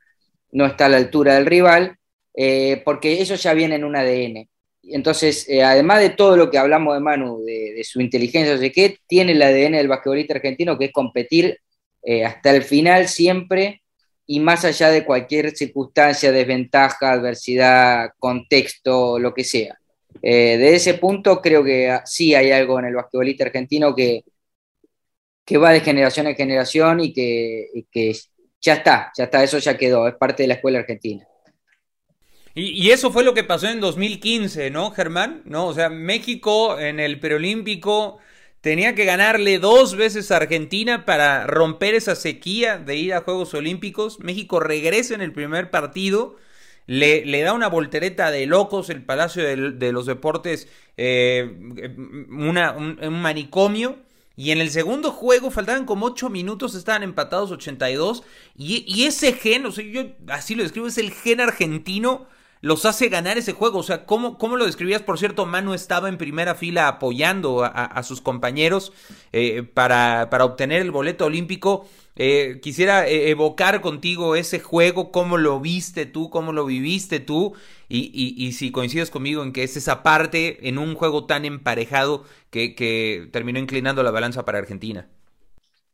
no 0.54 0.66
está 0.66 0.86
a 0.86 0.90
la 0.90 0.96
altura 0.96 1.34
del 1.36 1.48
rival, 1.48 1.98
eh, 2.34 2.82
porque 2.86 3.22
eso 3.22 3.36
ya 3.36 3.54
viene 3.54 3.76
en 3.76 3.84
un 3.84 3.98
ADN. 3.98 4.48
Entonces, 4.84 5.46
eh, 5.50 5.64
además 5.64 6.00
de 6.00 6.12
todo 6.12 6.38
lo 6.38 6.50
que 6.50 6.58
hablamos 6.58 6.94
de 6.94 7.02
Manu, 7.02 7.44
de, 7.44 7.84
su 7.84 8.00
inteligencia, 8.00 8.56
de 8.58 8.72
qué, 8.72 9.00
tiene 9.06 9.34
el 9.34 9.42
ADN 9.42 9.74
del 9.74 9.90
basquetbolista 9.90 10.36
argentino, 10.36 10.78
que 10.78 10.86
es 10.86 10.92
competir 10.94 11.60
hasta 12.26 12.56
el 12.56 12.64
final 12.64 13.10
siempre 13.10 13.81
y 14.28 14.40
más 14.40 14.66
allá 14.66 14.90
de 14.90 15.06
cualquier 15.06 15.56
circunstancia, 15.56 16.32
desventaja, 16.32 17.12
adversidad, 17.12 18.12
contexto, 18.18 19.20
lo 19.20 19.34
que 19.34 19.44
sea. 19.44 19.78
Eh, 20.22 20.58
de 20.58 20.76
ese 20.76 20.96
punto 20.96 21.42
creo 21.42 21.64
que 21.64 22.00
sí 22.06 22.36
hay 22.36 22.52
algo 22.52 22.80
en 22.80 22.86
el 22.86 22.96
basquetbolista 22.96 23.46
argentino 23.46 23.96
que, 23.96 24.24
que 25.46 25.58
va 25.58 25.72
de 25.72 25.82
generación 25.82 26.28
en 26.28 26.36
generación 26.36 27.00
y 27.00 27.14
que, 27.14 27.68
que 27.92 28.16
ya 28.62 28.74
está, 28.76 29.12
ya 29.18 29.26
está, 29.26 29.44
eso 29.44 29.58
ya 29.58 29.78
quedó, 29.78 30.08
es 30.08 30.16
parte 30.16 30.44
de 30.44 30.48
la 30.48 30.54
escuela 30.56 30.80
argentina. 30.80 31.28
Y, 32.54 32.86
y, 32.86 32.92
eso 32.92 33.12
fue 33.12 33.24
lo 33.24 33.34
que 33.34 33.46
pasó 33.46 33.68
en 33.70 33.80
2015, 33.80 34.72
¿no, 34.72 34.92
Germán? 34.92 35.42
¿No? 35.46 35.68
O 35.68 35.74
sea, 35.74 35.90
México 35.90 36.78
en 36.78 37.00
el 37.00 37.18
preolímpico 37.20 38.20
Tenía 38.62 38.94
que 38.94 39.06
ganarle 39.06 39.58
dos 39.58 39.96
veces 39.96 40.30
a 40.30 40.38
Argentina 40.38 41.04
para 41.04 41.48
romper 41.48 41.96
esa 41.96 42.16
sequía 42.16 42.78
de 42.78 42.96
ir 42.96 43.14
a 43.16 43.22
Juegos 43.22 43.56
Olímpicos. 43.56 44.20
México 44.20 44.60
regresa 44.60 45.16
en 45.16 45.22
el 45.22 45.34
primer 45.34 45.72
partido, 45.72 46.36
le, 46.86 47.26
le 47.26 47.42
da 47.42 47.54
una 47.54 47.70
voltereta 47.70 48.30
de 48.30 48.46
locos 48.46 48.92
el 48.92 49.04
Palacio 49.04 49.44
de, 49.44 49.92
los 49.92 50.06
Deportes, 50.06 50.68
eh, 50.96 51.52
una, 52.30 52.74
un, 52.74 53.22
manicomio. 53.22 53.98
Y 54.38 54.52
en 54.52 54.62
el 54.62 54.70
segundo 54.70 55.12
juego 55.12 55.50
faltaban 55.50 55.86
como 55.86 56.06
8 56.06 56.30
minutos, 56.30 56.76
estaban 56.76 57.02
empatados 57.02 57.50
82. 57.50 58.22
Y, 58.56 58.86
y 58.88 59.06
ese 59.06 59.34
gen, 59.34 59.66
o 59.66 59.72
sea, 59.72 59.84
yo 59.84 60.04
así 60.28 60.54
lo 60.54 60.62
describo, 60.62 60.86
es 60.86 61.00
el 61.00 61.12
gen 61.12 61.42
argentino 61.42 62.28
los 62.62 62.86
hace 62.86 63.10
ganar 63.10 63.38
ese 63.38 63.54
juego. 63.54 63.80
O 63.80 63.84
sea, 63.84 64.06
¿cómo, 64.06 64.38
cómo 64.38 64.56
lo 64.56 64.66
describías? 64.66 65.02
Por 65.02 65.20
cierto, 65.20 65.46
Manu 65.46 65.74
estaba 65.74 66.10
en 66.10 66.18
primera 66.18 66.56
fila 66.56 66.88
apoyando 66.88 67.64
a, 67.64 68.02
sus 68.04 68.22
compañeros 68.22 68.94
eh, 69.32 69.64
para, 69.64 70.30
para, 70.30 70.46
obtener 70.46 70.82
el 70.82 70.92
boleto 70.92 71.26
olímpico. 71.26 71.88
Eh, 72.16 72.60
quisiera 72.62 73.08
eh, 73.08 73.30
evocar 73.30 73.82
contigo 73.82 74.36
ese 74.36 74.60
juego, 74.60 75.12
cómo 75.12 75.38
lo 75.38 75.60
viste 75.60 76.06
tú, 76.06 76.30
cómo 76.30 76.54
lo 76.54 76.66
viviste 76.66 77.20
tú, 77.20 77.54
y, 77.90 78.52
si 78.54 78.72
coincides 78.72 79.10
conmigo 79.10 79.44
en 79.44 79.52
que 79.52 79.64
es 79.64 79.76
esa 79.76 80.04
parte 80.04 80.68
en 80.70 80.78
un 80.78 80.96
juego 80.96 81.26
tan 81.26 81.46
emparejado 81.46 82.24
que 82.50 83.30
terminó 83.32 83.60
inclinando 83.60 84.04
la 84.04 84.12
balanza 84.12 84.46
para 84.46 84.60
Argentina. 84.60 85.10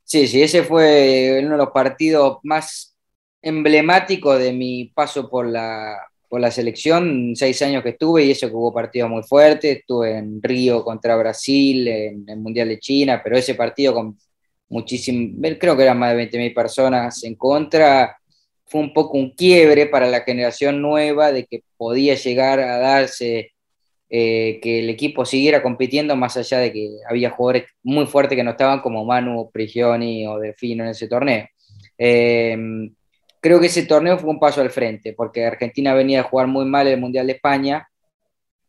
Sí, 0.03 0.27
sí, 0.27 0.41
ese 0.41 0.63
fue 0.63 1.39
uno 1.41 1.51
de 1.51 1.57
los 1.57 1.71
partidos 1.71 2.37
más 2.43 2.95
emblemáticos 3.41 4.39
de 4.39 4.53
mi 4.53 4.85
paso 4.85 5.29
por 5.29 5.45
la, 5.47 5.97
por 6.29 6.41
la 6.41 6.51
selección, 6.51 7.33
seis 7.35 7.61
años 7.61 7.83
que 7.83 7.89
estuve 7.89 8.25
y 8.25 8.31
eso 8.31 8.49
que 8.49 8.55
hubo 8.55 8.73
partidos 8.73 9.09
muy 9.09 9.23
fuertes, 9.23 9.77
estuve 9.77 10.17
en 10.17 10.41
Río 10.41 10.83
contra 10.83 11.15
Brasil, 11.15 11.87
en 11.87 12.25
el 12.27 12.37
Mundial 12.37 12.67
de 12.67 12.79
China, 12.79 13.21
pero 13.23 13.37
ese 13.37 13.55
partido 13.55 13.93
con 13.93 14.17
muchísimo, 14.69 15.37
creo 15.59 15.77
que 15.77 15.83
eran 15.83 15.99
más 15.99 16.15
de 16.15 16.29
20.000 16.29 16.53
personas 16.53 17.23
en 17.23 17.35
contra, 17.35 18.17
fue 18.65 18.81
un 18.81 18.93
poco 18.93 19.17
un 19.17 19.31
quiebre 19.31 19.85
para 19.85 20.07
la 20.07 20.21
generación 20.21 20.81
nueva 20.81 21.31
de 21.31 21.45
que 21.45 21.63
podía 21.77 22.15
llegar 22.15 22.59
a 22.59 22.77
darse 22.77 23.53
eh, 24.09 24.59
que 24.61 24.79
el 24.79 24.89
equipo 24.89 25.25
siguiera 25.25 25.63
compitiendo 25.63 26.15
más 26.15 26.35
allá 26.35 26.59
de 26.59 26.73
que 26.73 26.89
había 27.09 27.29
jugadores 27.29 27.69
muy 27.83 28.05
fuertes 28.05 28.35
que 28.35 28.43
no 28.43 28.51
estaban 28.51 28.81
como 28.81 29.05
Manu, 29.05 29.49
Prigioni 29.51 30.27
o 30.27 30.39
Delfino 30.39 30.83
en 30.83 30.89
ese 30.89 31.07
torneo. 31.07 31.47
Eh, 31.97 32.89
creo 33.41 33.59
que 33.59 33.67
ese 33.67 33.85
torneo 33.85 34.17
fue 34.17 34.29
un 34.29 34.39
paso 34.39 34.61
al 34.61 34.69
frente, 34.69 35.13
porque 35.13 35.45
Argentina 35.45 35.93
venía 35.93 36.21
a 36.21 36.23
jugar 36.23 36.47
muy 36.47 36.65
mal 36.65 36.87
el 36.87 36.99
Mundial 36.99 37.27
de 37.27 37.33
España, 37.33 37.87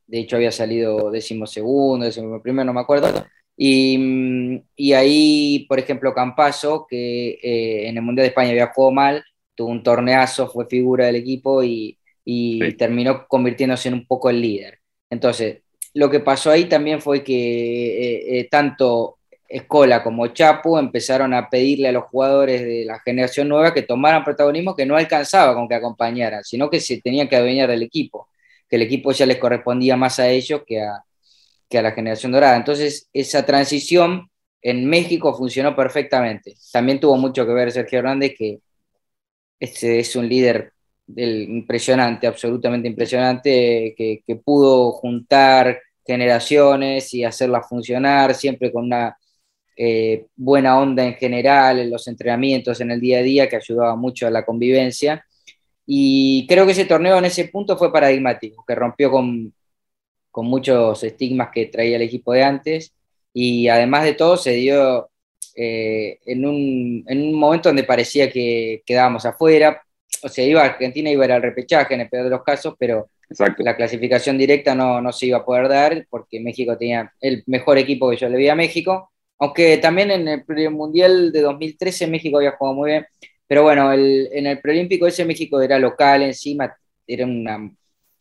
de 0.07 0.21
hecho 0.21 0.37
había 0.37 0.53
salido 0.53 1.11
décimo 1.11 1.47
segundo, 1.47 2.07
décimo 2.07 2.41
primero, 2.43 2.67
no 2.67 2.73
me 2.73 2.81
acuerdo, 2.81 3.27
y, 3.57 4.63
y 4.77 4.93
ahí, 4.93 5.67
por 5.69 5.79
ejemplo, 5.79 6.15
Campaso, 6.15 6.87
que 6.89 7.39
eh, 7.43 7.89
en 7.89 7.97
el 7.97 8.03
Mundial 8.03 8.25
de 8.25 8.29
España 8.29 8.51
había 8.51 8.73
jugado 8.73 8.93
mal, 8.93 9.25
tuvo 9.55 9.71
un 9.71 9.83
torneazo, 9.83 10.49
fue 10.49 10.67
figura 10.67 11.07
del 11.07 11.17
equipo 11.17 11.65
y, 11.65 11.99
y 12.25 12.73
terminó 12.75 13.27
convirtiéndose 13.27 13.89
en 13.89 13.95
un 13.95 14.07
poco 14.07 14.31
el 14.31 14.41
líder. 14.41 14.79
Entonces, 15.11 15.63
lo 15.95 16.09
que 16.09 16.21
pasó 16.21 16.51
ahí 16.51 16.67
también 16.67 17.01
fue 17.01 17.25
que 17.25 17.35
eh, 17.35 18.39
eh, 18.39 18.49
tanto 18.49 19.18
Escola 19.49 20.03
como 20.03 20.27
Chapu 20.27 20.77
empezaron 20.77 21.33
a 21.33 21.49
pedirle 21.49 21.89
a 21.89 21.93
los 21.93 22.05
jugadores 22.05 22.61
de 22.61 22.85
la 22.85 23.01
generación 23.01 23.49
nueva 23.49 23.73
que 23.73 23.83
tomaran 23.83 24.23
protagonismo 24.23 24.77
que 24.77 24.85
no 24.85 24.97
alcanzaba 24.97 25.55
con 25.55 25.67
que 25.67 25.75
acompañaran, 25.75 26.45
sino 26.45 26.69
que 26.69 26.81
se 26.81 27.01
tenían 27.01 27.29
que 27.29 27.37
adueñar 27.37 27.69
del 27.71 27.83
equipo, 27.83 28.29
que 28.69 28.77
el 28.77 28.83
equipo 28.83 29.11
ya 29.13 29.25
les 29.25 29.39
correspondía 29.39 29.97
más 29.97 30.19
a 30.19 30.29
ellos 30.29 30.63
que 30.67 30.83
a, 30.83 31.03
que 31.69 31.79
a 31.79 31.83
la 31.83 31.93
generación 31.93 32.33
dorada. 32.33 32.57
Entonces, 32.57 33.09
esa 33.13 33.47
transición 33.47 34.31
en 34.61 34.85
México 34.87 35.35
funcionó 35.35 35.75
perfectamente. 35.75 36.55
También 36.71 37.01
tuvo 37.01 37.17
mucho 37.17 37.47
que 37.47 37.53
ver 37.53 37.73
Sergio 37.73 38.01
Hernández, 38.01 38.35
que 38.37 38.61
este 39.59 40.01
es 40.01 40.15
un 40.15 40.29
líder 40.29 40.73
impresionante, 41.17 42.27
absolutamente 42.27 42.87
impresionante, 42.87 43.95
que 43.97 44.37
pudo 44.45 44.93
juntar 44.93 45.81
generaciones 46.07 47.15
y 47.15 47.25
hacerlas 47.25 47.69
funcionar, 47.69 48.35
siempre 48.35 48.71
con 48.73 48.85
una 48.85 49.17
eh, 49.81 50.27
buena 50.35 50.77
onda 50.81 51.05
en 51.05 51.15
general, 51.15 51.79
en 51.79 51.91
los 51.91 52.09
entrenamientos, 52.09 52.81
en 52.81 52.91
el 52.91 53.01
día 53.01 53.21
a 53.21 53.23
día, 53.23 53.49
que 53.49 53.57
ayudaba 53.57 53.95
mucho 53.95 54.27
a 54.27 54.31
la 54.31 54.45
convivencia. 54.45 55.25
Y 55.87 56.47
creo 56.49 56.67
que 56.67 56.73
ese 56.73 56.85
torneo 56.85 57.17
en 57.19 57.27
ese 57.27 57.47
punto 57.47 57.79
fue 57.79 57.93
paradigmático, 57.93 58.65
que 58.67 58.75
rompió 58.75 59.09
con, 59.11 59.55
con 60.33 60.47
muchos 60.47 61.05
estigmas 61.05 61.51
que 61.55 61.67
traía 61.67 61.95
el 61.97 62.03
equipo 62.03 62.33
de 62.33 62.43
antes. 62.43 62.93
Y 63.33 63.69
además 63.69 64.03
de 64.05 64.15
todo, 64.15 64.37
se 64.37 64.53
dio 64.55 65.11
eh, 65.55 66.19
en, 66.27 66.45
un, 66.45 67.05
en, 67.07 67.23
un, 67.29 67.35
momento 67.35 67.69
donde 67.69 67.85
parecía 67.85 68.33
que 68.33 68.83
quedábamos 68.85 69.27
afuera. 69.27 69.81
O 70.25 70.29
sea, 70.29 70.45
iba 70.45 70.65
Argentina 70.65 71.09
iba 71.11 71.23
a 71.23 71.27
ir 71.27 71.33
al 71.33 71.43
repechaje 71.43 71.95
en 71.95 72.01
el 72.01 72.09
peor 72.09 72.25
de 72.25 72.31
los 72.31 72.43
casos, 72.43 72.75
pero 72.79 73.11
la 73.59 73.77
clasificación 73.77 74.39
directa 74.39 74.75
no, 74.75 75.01
no, 75.01 75.13
se 75.13 75.27
iba 75.27 75.39
a 75.39 75.45
poder 75.45 75.69
dar 75.69 76.07
porque 76.11 76.41
México 76.41 76.77
tenía 76.77 77.13
el 77.21 77.45
mejor 77.47 77.79
equipo 77.79 78.11
que 78.11 78.17
yo 78.17 78.29
le 78.29 78.39
vi 78.39 78.49
a 78.49 78.55
México 78.57 79.13
aunque 79.39 79.79
también 79.79 80.11
en 80.11 80.29
el 80.29 80.71
Mundial 80.71 81.33
de 81.33 81.41
2013 81.43 82.07
México 82.07 82.39
había 82.39 82.53
jugado 82.53 82.77
muy 82.77 82.91
bien. 82.91 83.07
Pero 83.47 83.63
bueno, 83.63 83.93
en 83.93 84.47
el 84.47 84.61
preolímpico 84.61 85.07
ese 85.07 85.25
México 85.25 85.61
era 85.61 85.79
local 85.79 86.23
encima, 86.23 86.77
era 87.07 87.25
una, 87.25 87.71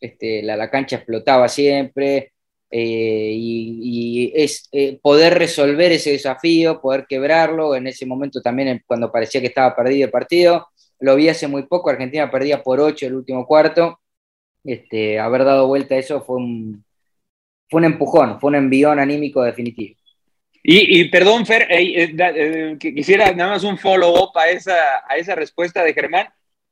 este, 0.00 0.42
la, 0.42 0.70
cancha 0.70 0.96
explotaba 0.96 1.48
siempre. 1.48 2.32
Eh, 2.70 3.32
y, 3.34 4.32
eh, 4.72 4.98
poder 5.02 5.38
resolver 5.38 5.92
ese 5.92 6.12
desafío, 6.12 6.80
poder 6.80 7.06
quebrarlo. 7.08 7.74
En 7.74 7.86
ese 7.86 8.06
momento 8.06 8.40
también, 8.42 8.82
cuando 8.86 9.12
parecía 9.12 9.40
que 9.40 9.48
estaba 9.48 9.74
perdido 9.76 10.06
el 10.06 10.10
partido, 10.10 10.68
lo 11.00 11.16
vi 11.16 11.28
hace 11.28 11.48
muy 11.48 11.64
poco. 11.64 11.90
Argentina 11.90 12.30
perdía 12.30 12.62
por 12.62 12.80
8 12.80 13.06
el 13.06 13.14
último 13.16 13.46
cuarto. 13.46 14.00
Este, 14.64 15.18
haber 15.18 15.44
dado 15.44 15.66
vuelta 15.68 15.94
a 15.94 15.98
eso 15.98 16.22
fue 16.22 16.36
un, 16.36 16.84
fue 17.70 17.78
un 17.80 17.84
empujón, 17.86 18.40
fue 18.40 18.48
un 18.48 18.56
envión 18.56 18.98
anímico 18.98 19.42
definitivo. 19.42 19.97
Y, 20.62 21.04
perdón, 21.08 21.46
Fer, 21.46 21.62
eh, 21.70 22.14
eh, 22.18 22.76
quisiera 22.78 23.32
nada 23.32 23.52
más 23.52 23.64
un 23.64 23.78
follow-up 23.78 24.36
a 24.36 24.48
esa, 24.48 24.74
a 25.08 25.16
esa 25.16 25.34
respuesta 25.34 25.82
de 25.82 25.94
Germán. 25.94 26.28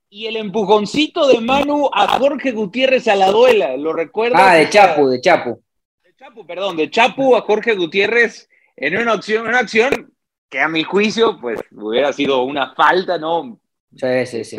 Y 0.09 0.27
el 0.27 0.37
empujoncito 0.37 1.27
de 1.27 1.41
Manu 1.41 1.89
a 1.93 2.19
Jorge 2.19 2.53
Gutiérrez 2.53 3.09
a 3.09 3.17
la 3.17 3.31
duela, 3.31 3.77
¿lo 3.77 3.93
recuerdas? 3.93 4.41
Ah, 4.45 4.55
de 4.55 4.69
Chapu, 4.69 5.09
de 5.09 5.21
Chapu. 5.21 5.63
De 6.03 6.15
Chapu, 6.15 6.47
perdón, 6.47 6.77
de 6.77 6.91
Chapu 6.91 7.35
a 7.37 7.43
Jorge 7.43 7.75
Gutiérrez 7.75 8.49
en 8.77 8.97
una 8.99 9.13
acción, 9.13 9.47
una 9.47 9.61
acción 9.61 10.13
que 10.49 10.61
a 10.61 10.69
mi 10.69 10.85
juicio, 10.85 11.39
pues, 11.41 11.61
hubiera 11.73 12.13
sido 12.13 12.45
una 12.45 12.75
falta, 12.75 13.19
¿no? 13.19 13.59
Sí, 13.97 14.27
sí, 14.27 14.45
sí. 14.45 14.59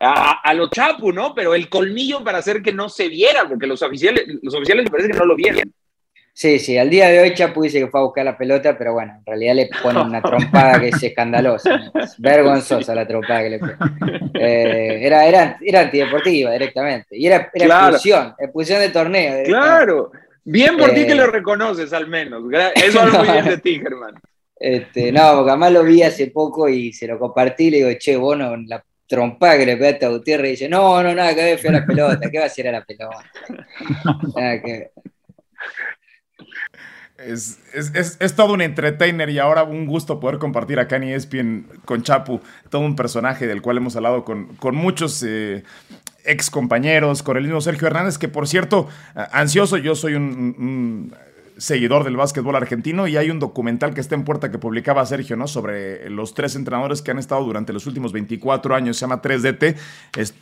A, 0.00 0.40
a, 0.40 0.54
lo 0.54 0.68
Chapu, 0.68 1.12
¿no? 1.12 1.34
Pero 1.34 1.54
el 1.54 1.68
colmillo 1.68 2.24
para 2.24 2.38
hacer 2.38 2.62
que 2.62 2.72
no 2.72 2.88
se 2.88 3.08
viera, 3.08 3.46
porque 3.48 3.66
los 3.66 3.82
oficiales, 3.82 4.24
los 4.42 4.54
oficiales 4.54 4.84
me 4.84 4.90
parece 4.90 5.10
que 5.10 5.18
no 5.18 5.26
lo 5.26 5.36
vieron. 5.36 5.72
Sí, 6.38 6.60
sí, 6.60 6.78
al 6.78 6.88
día 6.88 7.08
de 7.08 7.18
hoy 7.18 7.34
Chapu 7.34 7.62
dice 7.62 7.80
que 7.80 7.88
fue 7.88 7.98
a 7.98 8.04
buscar 8.04 8.24
la 8.24 8.38
pelota, 8.38 8.78
pero 8.78 8.92
bueno, 8.92 9.12
en 9.18 9.26
realidad 9.26 9.56
le 9.56 9.68
pone 9.82 10.00
una 10.00 10.22
trompada 10.22 10.78
que 10.78 10.90
es 10.90 11.02
escandalosa, 11.02 11.90
vergonzosa 12.18 12.94
la 12.94 13.08
trompada 13.08 13.42
que 13.42 13.50
le 13.50 13.58
pone. 13.58 13.74
Eh, 14.34 15.00
era, 15.02 15.26
era, 15.26 15.58
era 15.60 15.80
antideportiva 15.80 16.52
directamente, 16.52 17.18
y 17.18 17.26
era, 17.26 17.50
expulsión, 17.52 18.34
expulsión 18.38 18.78
de 18.78 18.90
torneo. 18.90 19.42
Claro, 19.46 20.12
bien 20.44 20.76
por 20.76 20.90
ti 20.90 21.06
que 21.06 21.12
eh, 21.14 21.16
lo 21.16 21.26
reconoces 21.26 21.92
al 21.92 22.06
menos, 22.06 22.44
eso 22.76 23.08
es 23.08 23.18
muy 23.18 23.28
bien 23.32 23.44
de 23.44 23.58
ti, 23.58 23.80
Germán. 23.80 24.14
Este, 24.54 25.10
no, 25.10 25.38
porque 25.38 25.50
además 25.50 25.72
lo 25.72 25.82
vi 25.82 26.04
hace 26.04 26.28
poco 26.28 26.68
y 26.68 26.92
se 26.92 27.08
lo 27.08 27.18
compartí 27.18 27.64
y 27.64 27.70
le 27.70 27.76
digo, 27.78 27.90
che, 27.98 28.16
bueno, 28.16 28.56
la 28.58 28.80
trompada 29.08 29.58
que 29.58 29.66
le 29.66 29.76
pegaste 29.76 30.06
a 30.06 30.10
Gutiérrez 30.10 30.46
y 30.46 30.50
dice, 30.52 30.68
no, 30.68 31.02
no, 31.02 31.12
nada 31.16 31.34
que 31.34 31.42
ver, 31.42 31.58
fue 31.58 31.70
a 31.70 31.72
la 31.72 31.84
pelota, 31.84 32.30
¿qué 32.30 32.38
va 32.38 32.44
a 32.44 32.46
hacer 32.46 32.68
a 32.68 32.72
la 32.72 32.84
pelota? 32.84 33.24
Nada 34.36 34.62
que 34.62 34.92
es, 37.18 37.58
es, 37.72 38.36
todo 38.36 38.54
un 38.54 38.62
entertainer 38.62 39.28
y 39.30 39.38
ahora 39.38 39.64
un 39.64 39.86
gusto 39.86 40.20
poder 40.20 40.38
compartir 40.38 40.78
acá 40.78 40.96
en 40.96 41.04
ESPN 41.04 41.66
con 41.84 42.02
Chapu, 42.02 42.40
todo 42.70 42.82
un 42.82 42.96
personaje 42.96 43.46
del 43.46 43.60
cual 43.60 43.78
hemos 43.78 43.96
hablado 43.96 44.24
con, 44.24 44.46
con 44.56 44.76
muchos 44.76 45.22
eh, 45.26 45.64
ex 46.24 46.50
compañeros, 46.50 47.22
con 47.22 47.36
el 47.36 47.44
mismo 47.44 47.60
Sergio 47.60 47.88
Hernández, 47.88 48.18
que 48.18 48.28
por 48.28 48.46
cierto, 48.46 48.88
ansioso, 49.32 49.76
yo 49.78 49.94
soy 49.94 50.14
un 50.14 51.12
seguidor 51.58 52.04
del 52.04 52.16
básquetbol 52.16 52.56
argentino 52.56 53.06
y 53.08 53.16
hay 53.16 53.30
un 53.30 53.40
documental 53.40 53.92
que 53.92 54.00
está 54.00 54.14
en 54.14 54.24
puerta 54.24 54.50
que 54.50 54.58
publicaba 54.58 55.04
Sergio, 55.04 55.36
¿no? 55.36 55.48
Sobre 55.48 56.08
los 56.08 56.32
tres 56.32 56.54
entrenadores 56.56 57.02
que 57.02 57.10
han 57.10 57.18
estado 57.18 57.44
durante 57.44 57.72
los 57.72 57.86
últimos 57.86 58.12
24 58.12 58.74
años, 58.74 58.96
se 58.96 59.02
llama 59.02 59.20
3DT, 59.20 59.76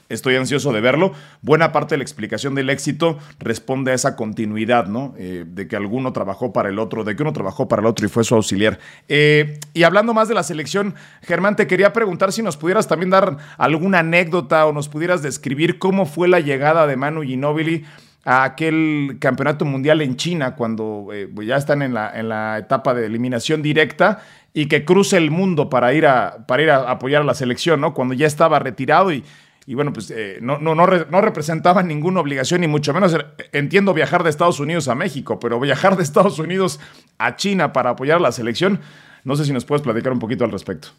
estoy 0.09 0.37
ansioso 0.37 0.73
de 0.73 0.81
verlo. 0.81 1.13
Buena 1.43 1.73
parte 1.73 1.95
de 1.95 1.99
la 1.99 2.05
explicación 2.05 2.55
del 2.55 2.71
éxito 2.71 3.19
responde 3.41 3.93
a 3.93 3.95
esa 3.95 4.15
continuidad, 4.15 4.87
¿no? 4.87 5.15
Eh, 5.19 5.45
de 5.47 5.67
que 5.67 5.77
alguno 5.77 6.13
trabajó 6.13 6.53
para 6.53 6.69
el 6.69 6.79
otro, 6.79 7.03
de 7.03 7.17
que 7.17 7.23
uno 7.23 7.33
trabajó 7.33 7.67
para 7.67 7.81
el 7.81 7.87
otro 7.87 8.07
y 8.07 8.09
fue 8.09 8.23
su 8.23 8.35
auxiliar. 8.35 8.79
Eh, 9.09 9.59
y 9.73 9.85
hablando 9.85 10.13
más 10.13 10.29
de 10.29 10.35
la 10.35 10.43
selección, 10.43 10.95
Germán, 11.23 11.57
te 11.57 11.67
quería 11.67 11.93
preguntar 11.93 12.33
si 12.33 12.43
nos 12.43 12.57
pudieras 12.57 12.89
también 12.89 13.11
dar 13.11 13.39
alguna 13.57 14.01
anécdota 14.01 14.67
o 14.67 14.73
nos 14.73 14.89
pudieras 14.89 15.23
describir 15.23 15.79
cómo 15.79 16.05
fue 16.05 16.29
la 16.29 16.41
llegada 16.41 16.87
de 16.87 16.97
Manu 16.97 17.23
Ginóbili 17.23 17.85
a 18.27 18.45
aquel 18.45 19.17
campeonato 19.19 19.65
mundial 19.65 20.03
en 20.03 20.17
China, 20.17 20.55
cuando 20.55 21.09
eh, 21.15 21.27
pues, 21.35 21.49
ya 21.49 21.57
están 21.57 21.81
en 21.81 21.95
la, 21.95 22.13
en 22.15 22.29
la, 22.29 22.59
etapa 22.59 22.93
de 22.93 23.07
eliminación 23.07 23.63
directa 23.63 24.21
y 24.53 24.67
que 24.67 24.85
cruce 24.85 25.17
el 25.17 25.31
mundo 25.31 25.71
para 25.71 25.95
ir 25.95 26.07
a, 26.07 26.45
para 26.47 26.63
ir 26.63 26.71
a 26.71 26.91
apoyar 26.91 27.23
a 27.23 27.25
la 27.25 27.35
selección, 27.35 27.81
¿no? 27.81 27.95
Cuando 27.95 28.13
ya 28.13 28.27
estaba 28.27 28.59
retirado 28.59 29.13
y 29.13 29.25
y 29.69 29.75
bueno, 29.75 29.93
pues 29.93 30.13
eh, 30.13 30.39
no, 30.41 30.59
no, 30.59 30.77
no, 30.77 30.87
no, 30.87 31.21
representaban 31.21 31.89
ninguna 31.89 32.21
obligación, 32.21 32.61
ni 32.61 32.69
mucho 32.69 32.95
menos 32.95 33.17
entiendo 33.53 33.93
viajar 33.95 34.23
de 34.23 34.31
Estados 34.31 34.61
Unidos 34.61 34.87
a 34.87 34.95
México, 34.95 35.41
pero 35.41 35.59
viajar 35.59 35.97
de 35.97 36.05
Estados 36.05 36.39
Unidos 36.39 36.79
a 37.19 37.35
China 37.35 37.73
para 37.73 37.91
apoyar 37.91 38.21
la 38.21 38.31
selección, 38.31 38.81
no 39.25 39.35
sé 39.35 39.45
si 39.45 39.53
nos 39.53 39.65
puedes 39.65 39.83
platicar 39.83 40.13
un 40.13 40.21
poquito 40.21 40.45
al 40.45 40.53
respecto. 40.53 40.91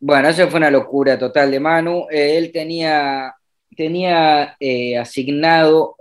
Bueno, 0.00 0.28
eso 0.30 0.48
fue 0.48 0.56
una 0.56 0.70
locura 0.70 1.18
total 1.18 1.50
de 1.50 1.60
Manu. 1.60 2.06
Eh, 2.10 2.38
él 2.38 2.50
tenía, 2.52 3.34
tenía 3.76 4.56
eh, 4.60 4.98
asignado 4.98 5.96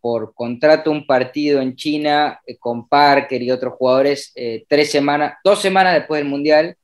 por 0.00 0.34
contrato 0.34 0.90
un 0.90 1.06
partido 1.06 1.60
en 1.60 1.76
China 1.76 2.40
con 2.58 2.88
Parker 2.88 3.42
y 3.42 3.50
otros 3.50 3.74
jugadores 3.74 4.32
tres 4.68 4.90
semanas, 4.90 5.34
dos 5.44 5.60
semanas 5.60 5.94
después 5.94 6.20
del 6.20 6.30
Mundial. 6.30 6.76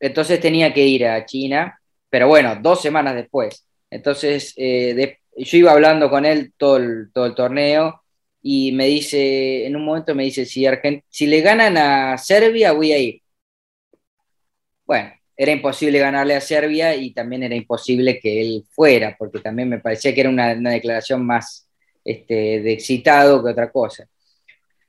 Entonces 0.00 0.40
tenía 0.40 0.72
que 0.72 0.86
ir 0.86 1.06
a 1.06 1.24
China 1.26 1.78
pero 2.12 2.28
bueno, 2.28 2.56
dos 2.60 2.82
semanas 2.82 3.14
después. 3.14 3.66
Entonces, 3.88 4.52
eh, 4.58 5.18
yo 5.34 5.56
iba 5.56 5.72
hablando 5.72 6.10
con 6.10 6.26
él 6.26 6.52
todo 6.58 6.76
el, 6.76 7.10
todo 7.10 7.24
el 7.24 7.34
torneo 7.34 8.02
y 8.42 8.72
me 8.72 8.86
dice, 8.86 9.66
en 9.66 9.76
un 9.76 9.84
momento 9.86 10.14
me 10.14 10.24
dice, 10.24 10.44
si, 10.44 10.66
si 11.08 11.26
le 11.26 11.40
ganan 11.40 11.78
a 11.78 12.18
Serbia, 12.18 12.72
voy 12.72 12.92
a 12.92 12.98
ir. 12.98 13.22
Bueno, 14.84 15.10
era 15.36 15.52
imposible 15.52 15.98
ganarle 15.98 16.34
a 16.34 16.40
Serbia 16.40 16.94
y 16.94 17.12
también 17.12 17.42
era 17.42 17.54
imposible 17.54 18.18
que 18.20 18.40
él 18.40 18.64
fuera, 18.70 19.16
porque 19.18 19.40
también 19.40 19.68
me 19.68 19.78
parecía 19.78 20.14
que 20.14 20.20
era 20.20 20.30
una, 20.30 20.54
declaración 20.54 21.24
más 21.24 21.66
este, 22.04 22.60
de 22.60 22.72
excitado 22.72 23.42
que 23.42 23.50
otra 23.50 23.70
cosa. 23.70 24.06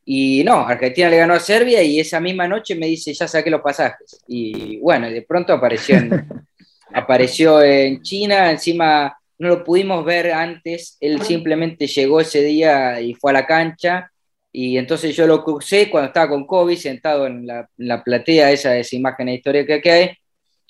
Y 0.05 0.43
no, 0.43 0.59
Argentina 0.67 1.09
le 1.09 1.17
ganó 1.17 1.33
a 1.33 1.39
Serbia 1.39 1.81
y 1.81 1.99
esa 1.99 2.19
misma 2.19 2.47
noche 2.47 2.75
me 2.75 2.87
dice, 2.87 3.13
ya 3.13 3.27
saqué 3.27 3.49
los 3.49 3.61
pasajes. 3.61 4.21
Y 4.27 4.77
bueno, 4.79 5.09
de 5.09 5.21
pronto 5.21 5.53
apareció 5.53 5.95
en, 5.95 6.27
apareció 6.93 7.61
en 7.61 8.01
China, 8.01 8.51
encima 8.51 9.17
no 9.39 9.47
lo 9.49 9.63
pudimos 9.63 10.03
ver 10.05 10.31
antes, 10.31 10.97
él 10.99 11.21
simplemente 11.21 11.87
llegó 11.87 12.21
ese 12.21 12.43
día 12.43 12.99
y 13.01 13.13
fue 13.15 13.31
a 13.31 13.33
la 13.33 13.47
cancha, 13.47 14.11
y 14.55 14.77
entonces 14.77 15.15
yo 15.15 15.25
lo 15.25 15.43
crucé 15.43 15.89
cuando 15.89 16.07
estaba 16.07 16.29
con 16.29 16.45
COVID, 16.45 16.77
sentado 16.77 17.25
en 17.25 17.47
la, 17.47 18.03
platea, 18.03 18.51
esa, 18.51 18.77
esa 18.77 18.95
imagen 18.95 19.29
histórica 19.29 19.81
que 19.81 19.91
hay, 19.91 20.11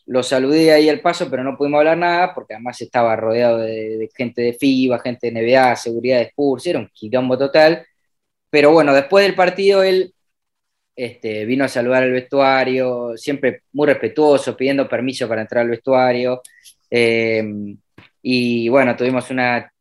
lo 0.06 0.24
saludé 0.24 0.74
ahí 0.74 0.90
al 0.90 1.02
paso, 1.02 1.30
pero 1.30 1.44
no 1.44 1.58
pudimos 1.58 1.80
hablar 1.80 1.98
nada, 1.98 2.34
porque 2.34 2.54
además 2.54 2.80
estaba 2.82 3.16
rodeado 3.16 3.60
de, 3.60 4.10
gente 4.16 4.42
de 4.42 4.54
FIBA, 4.54 5.00
gente 5.00 5.32
de 5.32 5.42
NBA, 5.42 5.76
seguridad 5.76 6.18
de 6.18 6.24
Spurs, 6.24 6.68
era 6.68 6.80
un 6.80 6.90
quilombo 6.94 7.38
total, 7.38 7.86
pero 8.50 8.72
bueno, 8.72 8.94
después 8.94 9.26
del 9.26 9.36
partido 9.36 9.84
él 9.84 10.14
este, 10.96 11.46
vino 11.46 11.66
a 11.66 11.70
saludar 11.70 12.04
al 12.04 12.12
vestuario, 12.12 13.18
siempre 13.18 13.64
muy 13.72 13.88
respetuoso, 13.88 14.56
pidiendo 14.56 14.88
permiso 14.88 15.28
para 15.28 15.42
entrar 15.42 15.64
al 15.64 15.70
vestuario. 15.72 16.42
Eh, 16.90 17.44
y 18.22 18.70
bueno, 18.70 18.96
tuvimos 18.96 19.30
una, 19.32 19.72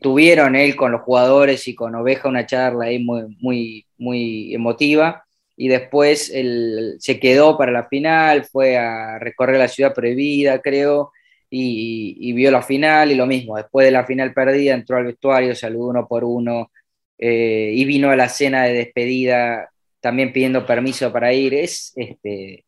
tuvieron 0.00 0.56
él 0.56 0.76
con 0.76 0.92
los 0.92 1.02
jugadores 1.02 1.66
y 1.68 1.74
con 1.74 1.94
Oveja 1.94 2.28
una 2.28 2.46
charla 2.46 2.86
ahí 2.86 3.02
muy, 3.02 3.36
muy, 3.40 3.86
muy 3.96 4.54
emotiva. 4.54 5.24
Y 5.60 5.66
después 5.66 6.30
él 6.32 6.94
se 7.00 7.18
quedó 7.18 7.58
para 7.58 7.72
la 7.72 7.88
final, 7.88 8.44
fue 8.44 8.76
a 8.76 9.18
recorrer 9.18 9.58
la 9.58 9.66
ciudad 9.66 9.92
prohibida, 9.92 10.60
creo, 10.60 11.10
y, 11.50 12.32
vio 12.32 12.52
la 12.52 12.62
final 12.62 13.10
y 13.10 13.16
lo 13.16 13.26
mismo. 13.26 13.56
Después 13.56 13.84
de 13.84 13.90
la 13.90 14.06
final 14.06 14.32
perdida, 14.32 14.74
entró 14.74 14.98
al 14.98 15.06
vestuario, 15.06 15.56
saludó 15.56 15.88
uno 15.88 16.06
por 16.06 16.22
uno 16.22 16.70
eh, 17.18 17.72
y 17.74 17.84
vino 17.84 18.08
a 18.08 18.14
la 18.14 18.28
cena 18.28 18.64
de 18.64 18.74
despedida 18.74 19.68
también 20.00 20.32
pidiendo 20.32 20.64
permiso 20.64 21.12
para 21.12 21.32
ir. 21.32 21.54
Es, 21.54 21.92
este, 21.96 22.64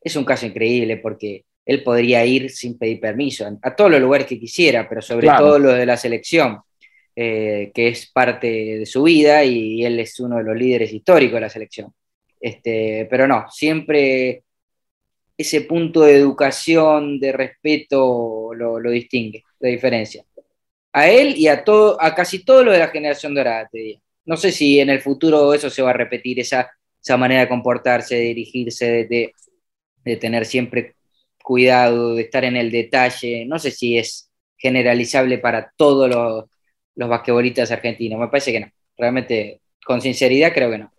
es 0.00 0.16
un 0.16 0.24
caso 0.24 0.46
increíble 0.46 0.96
porque 0.96 1.44
él 1.66 1.82
podría 1.82 2.24
ir 2.24 2.48
sin 2.48 2.78
pedir 2.78 2.98
permiso 2.98 3.46
a 3.60 3.76
todos 3.76 3.90
los 3.90 4.00
lugares 4.00 4.26
que 4.26 4.40
quisiera, 4.40 4.88
pero 4.88 5.02
sobre 5.02 5.28
todo 5.28 5.58
los 5.58 5.76
de 5.76 5.84
la 5.84 5.98
selección, 5.98 6.60
eh, 7.14 7.70
que 7.74 7.88
es 7.88 8.10
parte 8.10 8.48
de 8.48 8.86
su 8.86 9.02
vida 9.02 9.44
y 9.44 9.84
él 9.84 10.00
es 10.00 10.18
uno 10.18 10.38
de 10.38 10.44
los 10.44 10.56
líderes 10.56 10.90
históricos 10.94 11.34
de 11.34 11.40
la 11.42 11.50
selección. 11.50 11.92
Este, 12.42 13.06
pero 13.08 13.28
no, 13.28 13.46
siempre 13.50 14.42
ese 15.38 15.62
punto 15.62 16.02
de 16.02 16.16
educación, 16.16 17.20
de 17.20 17.32
respeto, 17.32 18.52
lo, 18.54 18.90
distingue, 18.90 19.44
la 19.60 19.68
diferencia. 19.68 20.24
A 20.92 21.08
él 21.08 21.34
y 21.36 21.48
a, 21.48 21.64
todo, 21.64 22.00
a 22.02 22.14
casi 22.14 22.44
todo 22.44 22.64
lo 22.64 22.72
de 22.72 22.80
la 22.80 22.88
generación 22.88 23.34
dorada, 23.34 23.68
te 23.70 23.78
digo. 23.78 24.00
No 24.24 24.36
sé 24.36 24.52
si 24.52 24.80
en 24.80 24.90
el 24.90 25.00
futuro 25.00 25.54
eso 25.54 25.70
se 25.70 25.82
va 25.82 25.90
a 25.90 25.94
repetir, 25.94 26.40
esa, 26.40 26.70
esa 27.02 27.16
manera 27.16 27.42
de 27.42 27.48
comportarse, 27.48 28.16
de 28.16 28.22
dirigirse, 28.22 29.06
de, 29.08 29.32
de, 30.04 30.16
tener 30.16 30.44
siempre 30.46 30.96
cuidado, 31.42 32.14
de 32.16 32.22
estar 32.22 32.44
en 32.44 32.56
el 32.56 32.70
detalle. 32.70 33.46
No 33.46 33.58
sé 33.58 33.70
si 33.70 33.98
es 33.98 34.30
generalizable 34.56 35.38
para 35.38 35.72
todos 35.76 36.08
los, 36.10 36.44
los 36.96 37.08
basquetbolistas 37.08 37.70
argentinos. 37.70 38.20
Me 38.20 38.28
parece 38.28 38.52
que 38.52 38.60
no. 38.60 38.70
Realmente, 38.96 39.60
con 39.84 40.00
sinceridad, 40.00 40.52
creo 40.52 40.70
que 40.70 40.78
no. 40.78 40.92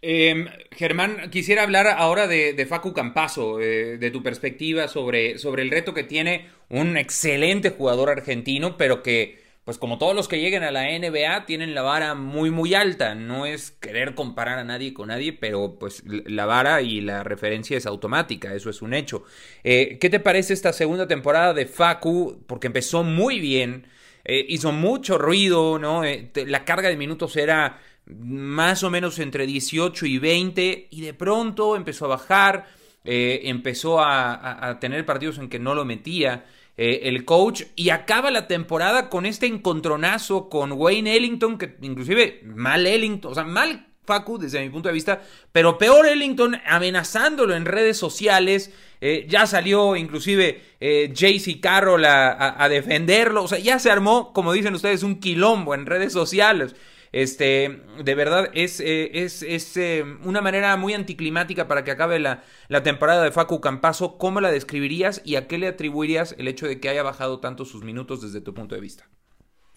Em, 0.00 0.46
Germán, 0.70 1.30
quisiera 1.30 1.64
hablar 1.64 1.88
ahora 1.88 2.26
de, 2.28 2.66
Facu 2.66 2.92
Campazo, 2.92 3.60
eh, 3.60 3.98
de 3.98 4.10
tu 4.10 4.22
perspectiva 4.22 4.86
sobre, 4.88 5.38
sobre 5.38 5.62
el 5.62 5.70
reto 5.70 5.92
que 5.94 6.04
tiene 6.04 6.46
un 6.68 6.96
excelente 6.96 7.70
jugador 7.70 8.10
argentino, 8.10 8.76
pero 8.76 9.02
que 9.02 9.48
pues 9.68 9.76
como 9.76 9.98
todos 9.98 10.16
los 10.16 10.28
que 10.28 10.40
lleguen 10.40 10.62
a 10.62 10.70
la 10.70 10.84
NBA 10.98 11.44
tienen 11.44 11.74
la 11.74 11.82
vara 11.82 12.14
muy 12.14 12.50
muy 12.50 12.72
alta. 12.72 13.14
No 13.14 13.44
es 13.44 13.70
querer 13.70 14.14
comparar 14.14 14.58
a 14.58 14.64
nadie 14.64 14.94
con 14.94 15.08
nadie, 15.08 15.34
pero 15.34 15.76
pues 15.78 16.02
la 16.06 16.46
vara 16.46 16.80
y 16.80 17.02
la 17.02 17.22
referencia 17.22 17.76
es 17.76 17.84
automática, 17.84 18.54
eso 18.54 18.70
es 18.70 18.80
un 18.80 18.94
hecho. 18.94 19.24
Eh, 19.64 19.98
¿Qué 20.00 20.08
te 20.08 20.20
parece 20.20 20.54
esta 20.54 20.72
segunda 20.72 21.06
temporada 21.06 21.52
de 21.52 21.66
Facu? 21.66 22.42
Porque 22.46 22.68
empezó 22.68 23.04
muy 23.04 23.40
bien, 23.40 23.86
eh, 24.24 24.42
hizo 24.48 24.72
mucho 24.72 25.18
ruido, 25.18 25.78
¿no? 25.78 26.02
Eh, 26.02 26.30
la 26.46 26.64
carga 26.64 26.88
de 26.88 26.96
minutos 26.96 27.36
era 27.36 27.78
más 28.16 28.82
o 28.82 28.90
menos 28.90 29.18
entre 29.18 29.46
18 29.46 30.06
y 30.06 30.18
20 30.18 30.88
y 30.90 31.00
de 31.00 31.14
pronto 31.14 31.76
empezó 31.76 32.06
a 32.06 32.08
bajar, 32.08 32.66
empezó 33.04 34.00
a 34.00 34.78
tener 34.80 35.06
partidos 35.06 35.38
en 35.38 35.48
que 35.48 35.58
no 35.58 35.74
lo 35.74 35.84
metía. 35.84 36.44
Eh, 36.80 37.08
el 37.08 37.24
coach, 37.24 37.64
y 37.74 37.90
acaba 37.90 38.30
la 38.30 38.46
temporada 38.46 39.08
con 39.08 39.26
este 39.26 39.46
encontronazo 39.46 40.48
con 40.48 40.70
Wayne 40.70 41.16
Ellington, 41.16 41.58
que 41.58 41.74
inclusive 41.82 42.40
mal 42.44 42.86
Ellington, 42.86 43.32
o 43.32 43.34
sea, 43.34 43.42
mal 43.42 43.88
Facu 44.04 44.38
desde 44.38 44.60
mi 44.62 44.70
punto 44.70 44.88
de 44.88 44.94
vista, 44.94 45.20
pero 45.50 45.76
peor 45.76 46.06
Ellington 46.06 46.56
amenazándolo 46.64 47.56
en 47.56 47.64
redes 47.64 47.96
sociales. 47.96 48.72
Eh, 49.00 49.26
ya 49.28 49.46
salió 49.46 49.96
inclusive 49.96 50.62
eh, 50.78 51.12
JC 51.12 51.60
Carroll 51.60 52.04
a, 52.04 52.68
defenderlo. 52.70 53.42
O 53.42 53.48
sea, 53.48 53.58
ya 53.58 53.80
se 53.80 53.90
armó, 53.90 54.32
como 54.32 54.52
dicen 54.52 54.74
ustedes, 54.74 55.02
un 55.02 55.18
quilombo 55.18 55.74
en 55.74 55.84
redes 55.84 56.12
sociales. 56.12 56.76
Este, 57.12 57.80
de 58.02 58.14
verdad, 58.14 58.50
es, 58.54 58.80
eh, 58.80 59.10
es, 59.14 59.76
eh, 59.76 60.04
una 60.24 60.40
manera 60.40 60.76
muy 60.76 60.94
anticlimática 60.94 61.66
para 61.66 61.84
que 61.84 61.90
acabe 61.90 62.18
la, 62.18 62.42
temporada 62.82 63.24
de 63.24 63.32
Facu 63.32 63.60
Campazo. 63.60 64.18
¿Cómo 64.18 64.40
la 64.40 64.50
describirías 64.50 65.22
y 65.24 65.36
a 65.36 65.46
qué 65.46 65.58
le 65.58 65.68
atribuirías 65.68 66.34
el 66.38 66.48
hecho 66.48 66.66
de 66.66 66.80
que 66.80 66.88
haya 66.88 67.02
bajado 67.02 67.40
tanto 67.40 67.64
sus 67.64 67.82
minutos 67.82 68.22
desde 68.22 68.40
tu 68.40 68.54
punto 68.54 68.74
de 68.74 68.80
vista? 68.80 69.08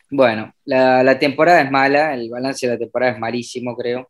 Bueno, 0.09 0.53
la, 0.65 1.17
temporada 1.19 1.61
es 1.61 1.71
mala, 1.71 2.13
el 2.13 2.29
balance 2.29 2.67
de 2.67 2.73
la 2.73 2.79
temporada 2.79 3.13
es 3.13 3.19
malísimo, 3.19 3.77
creo. 3.77 4.09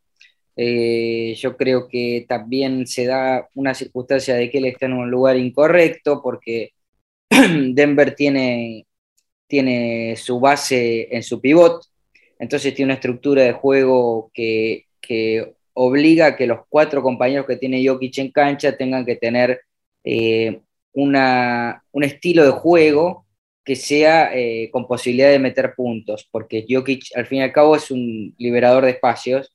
Eh, 0.56 1.34
yo 1.38 1.56
creo 1.56 1.88
que 1.88 2.26
también 2.28 2.86
se 2.86 3.06
da 3.06 3.48
una 3.54 3.72
circunstancia 3.72 4.34
de 4.34 4.50
que 4.50 4.58
él 4.58 4.66
está 4.66 4.86
en 4.86 4.94
un 4.94 5.10
lugar 5.10 5.36
incorrecto 5.38 6.20
porque 6.22 6.72
Denver 7.30 8.14
tiene, 8.14 8.86
tiene 9.46 10.16
su 10.16 10.40
base 10.40 11.08
en 11.14 11.22
su 11.22 11.40
pivot, 11.40 11.84
entonces 12.42 12.74
tiene 12.74 12.88
una 12.88 12.94
estructura 12.94 13.42
de 13.42 13.52
juego 13.52 14.32
que, 14.34 14.86
obliga 15.74 16.26
a 16.26 16.36
que 16.36 16.48
los 16.48 16.60
cuatro 16.68 17.00
compañeros 17.00 17.46
que 17.46 17.56
tiene 17.56 17.86
Jokic 17.86 18.18
en 18.18 18.32
cancha 18.32 18.76
tengan 18.76 19.06
que 19.06 19.14
tener 19.16 19.60
eh, 20.02 20.60
una, 20.92 21.84
un 21.92 22.02
estilo 22.02 22.44
de 22.44 22.50
juego 22.50 23.26
que 23.64 23.76
sea 23.76 24.34
eh, 24.34 24.70
con 24.72 24.88
posibilidad 24.88 25.30
de 25.30 25.38
meter 25.38 25.74
puntos, 25.76 26.28
porque 26.32 26.66
Jokic 26.68 27.16
al 27.16 27.26
fin 27.26 27.38
y 27.38 27.42
al 27.42 27.52
cabo 27.52 27.76
es 27.76 27.92
un 27.92 28.34
liberador 28.38 28.84
de 28.84 28.90
espacios. 28.90 29.54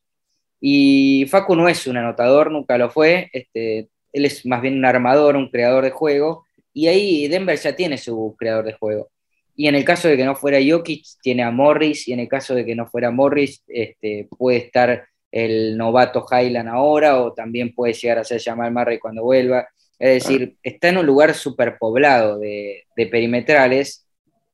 Y 0.62 1.26
Facu 1.30 1.56
no 1.58 1.68
es 1.68 1.86
un 1.88 1.98
anotador, 1.98 2.52
nunca 2.52 2.78
lo 2.78 2.90
fue, 2.90 3.30
este, 3.34 3.90
él 4.14 4.26
es 4.26 4.46
más 4.46 4.62
bien 4.62 4.78
un 4.78 4.86
armador, 4.86 5.36
un 5.36 5.50
creador 5.50 5.84
de 5.84 5.92
juego, 5.92 6.46
y 6.74 6.88
ahí 6.88 7.28
Denver 7.28 7.58
ya 7.60 7.76
tiene 7.76 7.98
su 7.98 8.34
creador 8.40 8.64
de 8.66 8.74
juego. 8.74 9.10
Y 9.58 9.68
en 9.68 9.76
el 9.76 9.84
caso 9.84 10.08
de 10.08 10.16
que 10.16 10.24
no 10.24 10.36
fuera 10.36 10.60
Jokic, 10.66 11.04
tiene 11.22 11.44
a 11.44 11.52
Morris, 11.52 12.08
y 12.08 12.14
en 12.14 12.22
el 12.22 12.30
caso 12.30 12.56
de 12.56 12.64
que 12.64 12.76
no 12.76 12.88
fuera 12.88 13.12
Morris, 13.12 13.64
este, 13.68 14.30
puede 14.38 14.60
estar 14.60 15.06
el 15.32 15.76
novato 15.76 16.26
Highland 16.32 16.70
ahora, 16.70 17.20
o 17.20 17.34
también 17.34 17.74
puede 17.74 17.94
llegar 17.94 18.20
a 18.20 18.24
ser 18.24 18.40
Jamal 18.42 18.72
Murray 18.72 19.00
cuando 19.00 19.24
vuelva. 19.24 19.68
Es 19.98 20.24
decir, 20.24 20.56
está 20.62 20.90
en 20.90 21.00
un 21.00 21.08
lugar 21.08 21.34
superpoblado 21.34 22.38
de, 22.38 22.84
de 22.96 23.08
perimetrales, 23.08 24.08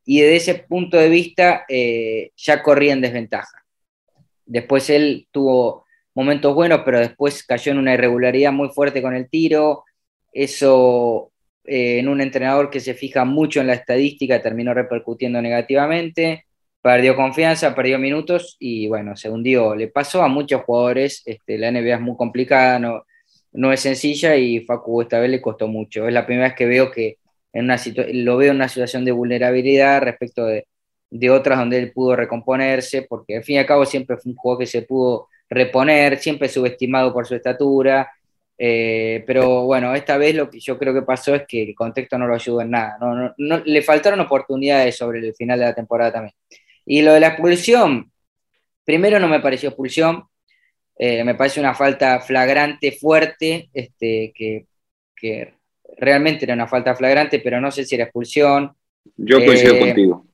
y 0.05 0.21
desde 0.21 0.35
ese 0.37 0.55
punto 0.55 0.97
de 0.97 1.09
vista 1.09 1.65
eh, 1.67 2.31
ya 2.37 2.63
corría 2.63 2.93
en 2.93 3.01
desventaja. 3.01 3.63
Después 4.45 4.89
él 4.89 5.27
tuvo 5.31 5.85
momentos 6.13 6.55
buenos, 6.55 6.81
pero 6.85 6.99
después 6.99 7.43
cayó 7.43 7.73
en 7.73 7.77
una 7.79 7.93
irregularidad 7.93 8.53
muy 8.53 8.69
fuerte 8.69 9.01
con 9.01 9.15
el 9.15 9.29
tiro. 9.29 9.83
Eso 10.31 11.32
eh, 11.65 11.99
en 11.99 12.07
un 12.07 12.21
entrenador 12.21 12.69
que 12.69 12.79
se 12.79 12.93
fija 12.93 13.25
mucho 13.25 13.61
en 13.61 13.67
la 13.67 13.73
estadística, 13.73 14.41
terminó 14.41 14.73
repercutiendo 14.73 15.41
negativamente, 15.41 16.45
perdió 16.81 17.15
confianza, 17.15 17.73
perdió 17.73 17.97
minutos 17.99 18.57
y 18.59 18.87
bueno, 18.87 19.15
se 19.15 19.29
hundió. 19.29 19.75
Le 19.75 19.87
pasó 19.87 20.23
a 20.23 20.27
muchos 20.27 20.61
jugadores, 20.63 21.21
este, 21.25 21.57
la 21.57 21.71
NBA 21.71 21.95
es 21.95 22.01
muy 22.01 22.17
complicada, 22.17 22.79
no, 22.79 23.03
no 23.53 23.71
es 23.71 23.79
sencilla 23.79 24.35
y 24.35 24.59
Facu 24.61 25.01
esta 25.01 25.19
vez 25.19 25.29
le 25.29 25.41
costó 25.41 25.67
mucho. 25.67 26.07
Es 26.07 26.13
la 26.13 26.25
primera 26.25 26.49
vez 26.49 26.55
que 26.55 26.65
veo 26.65 26.91
que 26.91 27.17
en 27.53 27.65
una 27.65 27.77
lo 28.13 28.37
veo 28.37 28.51
en 28.51 28.57
una 28.57 28.67
situación 28.69 29.05
de 29.05 29.11
vulnerabilidad 29.11 30.01
respecto 30.01 30.45
de, 30.45 30.67
de 31.09 31.29
otras 31.29 31.59
donde 31.59 31.77
él 31.79 31.93
pudo 31.93 32.15
recomponerse, 32.15 33.03
porque 33.03 33.37
al 33.37 33.43
fin 33.43 33.55
y 33.55 33.59
al 33.59 33.65
cabo 33.67 33.85
siempre 33.85 34.17
fue 34.17 34.31
un 34.31 34.35
jugador 34.35 34.59
que 34.61 34.67
se 34.67 34.81
pudo 34.81 35.29
reponer, 35.49 36.17
siempre 36.17 36.49
subestimado 36.49 37.13
por 37.13 37.27
su 37.27 37.35
estatura, 37.35 38.09
eh, 38.57 39.23
pero 39.25 39.65
bueno, 39.65 39.93
esta 39.95 40.17
vez 40.17 40.35
lo 40.35 40.49
que 40.49 40.59
yo 40.59 40.77
creo 40.77 40.93
que 40.93 41.01
pasó 41.01 41.35
es 41.35 41.43
que 41.47 41.63
el 41.63 41.75
contexto 41.75 42.17
no 42.17 42.27
lo 42.27 42.35
ayudó 42.35 42.61
en 42.61 42.71
nada. 42.71 42.97
No, 42.99 43.33
no, 43.37 43.61
le 43.65 43.81
faltaron 43.81 44.19
oportunidades 44.19 44.95
sobre 44.95 45.19
el 45.19 45.33
final 45.35 45.59
de 45.59 45.65
la 45.65 45.75
temporada 45.75 46.13
también. 46.13 46.35
Y 46.85 47.01
lo 47.01 47.13
de 47.13 47.19
la 47.19 47.29
expulsión, 47.29 48.11
primero 48.83 49.19
no 49.19 49.27
me 49.27 49.39
pareció 49.39 49.69
expulsión, 49.69 50.23
eh, 50.97 51.23
me 51.23 51.35
parece 51.35 51.59
una 51.59 51.73
falta 51.73 52.19
flagrante, 52.19 52.91
fuerte, 52.91 53.69
este, 53.73 54.31
que, 54.35 54.67
que, 55.15 55.55
realmente 55.97 56.45
era 56.45 56.55
una 56.55 56.67
falta 56.67 56.95
flagrante, 56.95 57.39
pero 57.39 57.61
no 57.61 57.71
sé 57.71 57.85
si 57.85 57.95
era 57.95 58.05
expulsión. 58.05 58.75
Yo 59.15 59.43
coincido 59.45 59.75
eh, 59.75 59.79
contigo. 59.79 60.25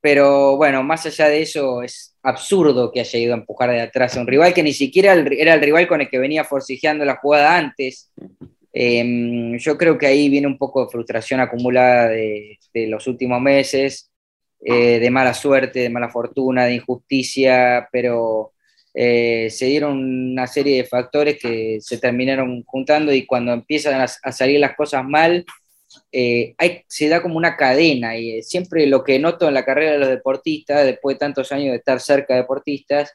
Pero 0.00 0.56
bueno, 0.56 0.82
más 0.82 1.04
allá 1.06 1.28
de 1.28 1.42
eso, 1.42 1.82
es 1.82 2.16
absurdo 2.22 2.90
que 2.90 3.00
haya 3.00 3.18
ido 3.18 3.34
a 3.34 3.38
empujar 3.38 3.70
de 3.70 3.82
atrás 3.82 4.16
a 4.16 4.20
un 4.20 4.26
rival 4.26 4.54
que 4.54 4.62
ni 4.62 4.72
siquiera 4.72 5.12
era 5.12 5.54
el 5.54 5.60
rival 5.60 5.86
con 5.86 6.00
el 6.00 6.08
que 6.08 6.18
venía 6.18 6.44
forcejeando 6.44 7.04
la 7.04 7.16
jugada 7.16 7.56
antes. 7.56 8.10
Em, 8.72 9.58
yo 9.58 9.76
creo 9.76 9.98
que 9.98 10.06
ahí 10.06 10.28
viene 10.28 10.46
un 10.46 10.56
poco 10.56 10.84
de 10.84 10.90
frustración 10.90 11.40
acumulada 11.40 12.08
de, 12.08 12.58
los 12.88 13.06
últimos 13.06 13.40
meses, 13.42 14.10
eh, 14.64 14.98
de 15.00 15.10
mala 15.10 15.34
suerte, 15.34 15.80
de 15.80 15.90
mala 15.90 16.08
fortuna, 16.08 16.64
de 16.66 16.76
injusticia, 16.76 17.88
pero 17.92 18.52
eh, 18.94 19.48
se 19.50 19.66
dieron 19.66 19.98
una 20.32 20.46
serie 20.46 20.78
de 20.78 20.84
factores 20.84 21.38
que 21.38 21.78
se 21.80 21.98
terminaron 21.98 22.62
juntando 22.64 23.12
y 23.12 23.26
cuando 23.26 23.52
empiezan 23.52 24.00
a 24.00 24.32
salir 24.32 24.60
las 24.60 24.76
cosas 24.76 25.04
mal, 25.04 25.44
eh, 26.12 26.54
se 26.88 27.08
da 27.08 27.22
como 27.22 27.36
una 27.36 27.56
cadena 27.56 28.16
y 28.16 28.38
eh, 28.38 28.42
siempre 28.42 28.86
lo 28.86 29.02
que 29.04 29.18
noto 29.18 29.48
en 29.48 29.54
la 29.54 29.64
carrera 29.64 29.92
de 29.92 29.98
los 29.98 30.08
deportistas, 30.08 30.84
después 30.84 31.16
de 31.16 31.20
tantos 31.20 31.52
años 31.52 31.70
de 31.70 31.76
estar 31.78 32.00
cerca 32.00 32.34
de 32.34 32.40
deportistas, 32.40 33.12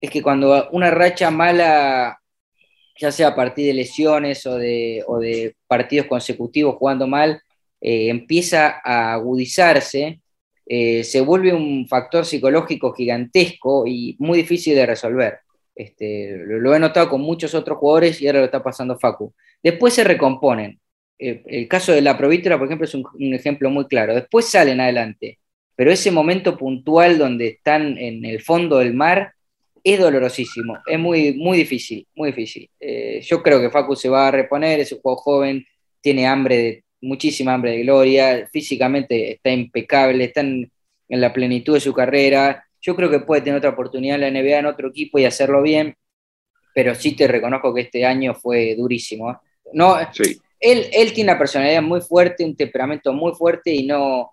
es 0.00 0.10
que 0.10 0.22
cuando 0.22 0.68
una 0.72 0.90
racha 0.90 1.30
mala, 1.30 2.20
ya 2.98 3.12
sea 3.12 3.28
a 3.28 3.36
partir 3.36 3.66
de 3.66 3.74
lesiones 3.74 4.46
o 4.46 4.56
de, 4.56 5.54
partidos 5.66 6.06
consecutivos 6.06 6.76
jugando 6.76 7.06
mal, 7.06 7.42
eh, 7.80 8.08
empieza 8.08 8.80
a 8.84 9.14
agudizarse, 9.14 10.20
se 10.66 11.20
vuelve 11.22 11.54
un 11.54 11.88
factor 11.88 12.26
psicológico 12.26 12.92
gigantesco 12.92 13.86
y 13.86 14.16
muy 14.18 14.38
difícil 14.38 14.74
de 14.74 14.84
resolver. 14.84 15.40
Este, 15.74 16.36
lo 16.44 16.74
he 16.74 16.78
notado 16.78 17.08
con 17.08 17.22
muchos 17.22 17.54
otros 17.54 17.78
jugadores 17.78 18.20
y 18.20 18.26
ahora 18.26 18.40
lo 18.40 18.44
está 18.46 18.62
pasando 18.62 18.98
Facu. 18.98 19.32
Después 19.62 19.94
se 19.94 20.04
recomponen, 20.04 20.78
eh, 21.18 21.42
el 21.46 21.68
caso 21.68 21.92
de 21.92 22.00
la 22.00 22.16
Provítora, 22.16 22.58
por 22.58 22.66
ejemplo, 22.66 22.86
es 22.86 22.94
un, 22.94 23.34
ejemplo 23.34 23.70
muy 23.70 23.86
claro. 23.86 24.14
Después 24.14 24.46
salen 24.48 24.80
adelante, 24.80 25.38
pero 25.74 25.90
ese 25.90 26.10
momento 26.10 26.56
puntual 26.56 27.18
donde 27.18 27.48
están 27.48 27.98
en 27.98 28.24
el 28.24 28.40
fondo 28.42 28.78
del 28.78 28.94
mar 28.94 29.32
es 29.82 29.98
dolorosísimo, 29.98 30.78
es 30.86 30.98
muy, 30.98 31.34
muy 31.34 31.58
difícil, 31.58 32.06
muy 32.14 32.28
difícil. 32.30 32.70
Eh, 32.78 33.20
yo 33.22 33.42
creo 33.42 33.60
que 33.60 33.70
Facu 33.70 33.96
se 33.96 34.08
va 34.08 34.28
a 34.28 34.30
reponer, 34.30 34.80
es 34.80 34.92
un 34.92 35.00
juego 35.00 35.16
joven, 35.18 35.66
tiene 36.00 36.26
hambre 36.26 36.56
de, 36.56 36.84
muchísima 37.00 37.54
hambre 37.54 37.72
de 37.72 37.82
gloria, 37.82 38.48
físicamente 38.52 39.32
está 39.32 39.50
impecable, 39.50 40.24
está 40.24 40.40
en, 40.40 40.70
la 41.08 41.32
plenitud 41.32 41.74
de 41.74 41.80
su 41.80 41.94
carrera. 41.94 42.64
Yo 42.80 42.94
creo 42.94 43.10
que 43.10 43.20
puede 43.20 43.40
tener 43.42 43.58
otra 43.58 43.70
oportunidad 43.70 44.16
en 44.16 44.20
la 44.20 44.30
NBA 44.30 44.58
en 44.58 44.66
otro 44.66 44.88
equipo 44.88 45.18
y 45.18 45.24
hacerlo 45.24 45.62
bien, 45.62 45.96
pero 46.74 46.94
sí 46.94 47.16
te 47.16 47.26
reconozco 47.26 47.72
que 47.72 47.82
este 47.82 48.04
año 48.04 48.34
fue 48.34 48.74
durísimo. 48.76 49.40
No, 49.72 49.96
sí 50.12 50.38
él, 50.60 51.12
tiene 51.12 51.30
una 51.30 51.38
personalidad 51.38 51.82
muy 51.82 52.00
fuerte, 52.00 52.44
un 52.44 52.56
temperamento 52.56 53.12
muy 53.12 53.32
fuerte 53.32 53.72
y 53.72 53.86
no, 53.86 54.32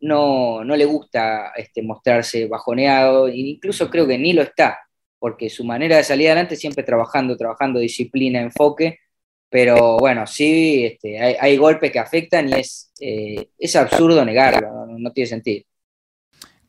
no, 0.00 0.62
le 0.64 0.84
gusta 0.84 1.52
este, 1.56 1.82
mostrarse 1.82 2.46
bajoneado, 2.46 3.28
e 3.28 3.36
incluso 3.36 3.90
creo 3.90 4.06
que 4.06 4.18
ni 4.18 4.32
lo 4.32 4.42
está, 4.42 4.78
porque 5.18 5.48
su 5.50 5.64
manera 5.64 5.96
de 5.96 6.04
salir 6.04 6.28
adelante 6.28 6.56
siempre 6.56 6.84
trabajando, 6.84 7.36
trabajando 7.36 7.78
disciplina, 7.78 8.40
enfoque, 8.40 8.98
pero 9.48 9.98
bueno, 9.98 10.26
sí, 10.26 10.86
este, 10.86 11.20
hay, 11.20 11.56
golpes 11.58 11.92
que 11.92 11.98
afectan 11.98 12.48
y 12.48 12.54
es, 12.54 12.90
eh, 12.98 13.50
es 13.58 13.76
absurdo 13.76 14.24
negarlo, 14.24 14.86
no, 14.86 15.12
tiene 15.12 15.28
sentido. 15.28 15.64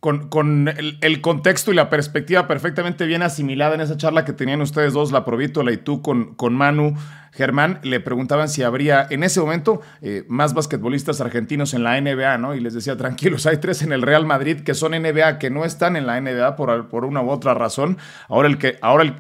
Con, 0.04 0.68
el, 0.68 1.22
contexto 1.22 1.72
y 1.72 1.76
la 1.76 1.90
perspectiva 1.90 2.46
perfectamente 2.46 3.06
bien 3.06 3.22
asimilada 3.22 3.76
en 3.76 3.80
esa 3.80 3.96
charla 3.96 4.26
que 4.26 4.34
tenían 4.34 4.60
ustedes 4.60 4.92
dos, 4.92 5.14
la 5.14 5.24
Provítola 5.24 5.72
y 5.72 5.78
tú 5.78 6.02
con, 6.02 6.36
con 6.36 6.54
Manu, 6.54 6.98
Germán, 7.32 7.80
le 7.84 8.02
preguntaban 8.02 8.50
si 8.50 8.64
habría 8.64 9.08
en 9.10 9.24
ese 9.24 9.40
momento 9.40 9.80
eh, 10.02 10.26
más 10.28 10.54
basquetbolistas 10.54 11.22
argentinos 11.22 11.74
en 11.74 11.86
la 11.86 12.02
NBA, 12.02 12.38
¿no? 12.38 12.54
Y 12.54 12.60
les 12.60 12.74
decía, 12.74 12.98
tranquilos, 12.98 13.46
hay 13.46 13.60
tres 13.60 13.82
en 13.82 13.94
el 13.94 14.02
Real 14.02 14.26
Madrid 14.26 14.60
que 14.60 14.74
son 14.74 14.92
NBA, 14.92 15.40
que 15.40 15.50
no 15.50 15.64
están 15.64 15.96
en 15.96 16.06
la 16.06 16.20
NBA 16.20 16.58
por, 16.58 16.90
por 16.90 17.06
una 17.06 17.22
u 17.22 17.30
otra 17.30 17.54
razón. 17.54 17.98
Ahora 18.28 18.50
el 18.50 18.58
que, 18.58 18.80
ahora 18.82 19.06
el, 19.06 19.14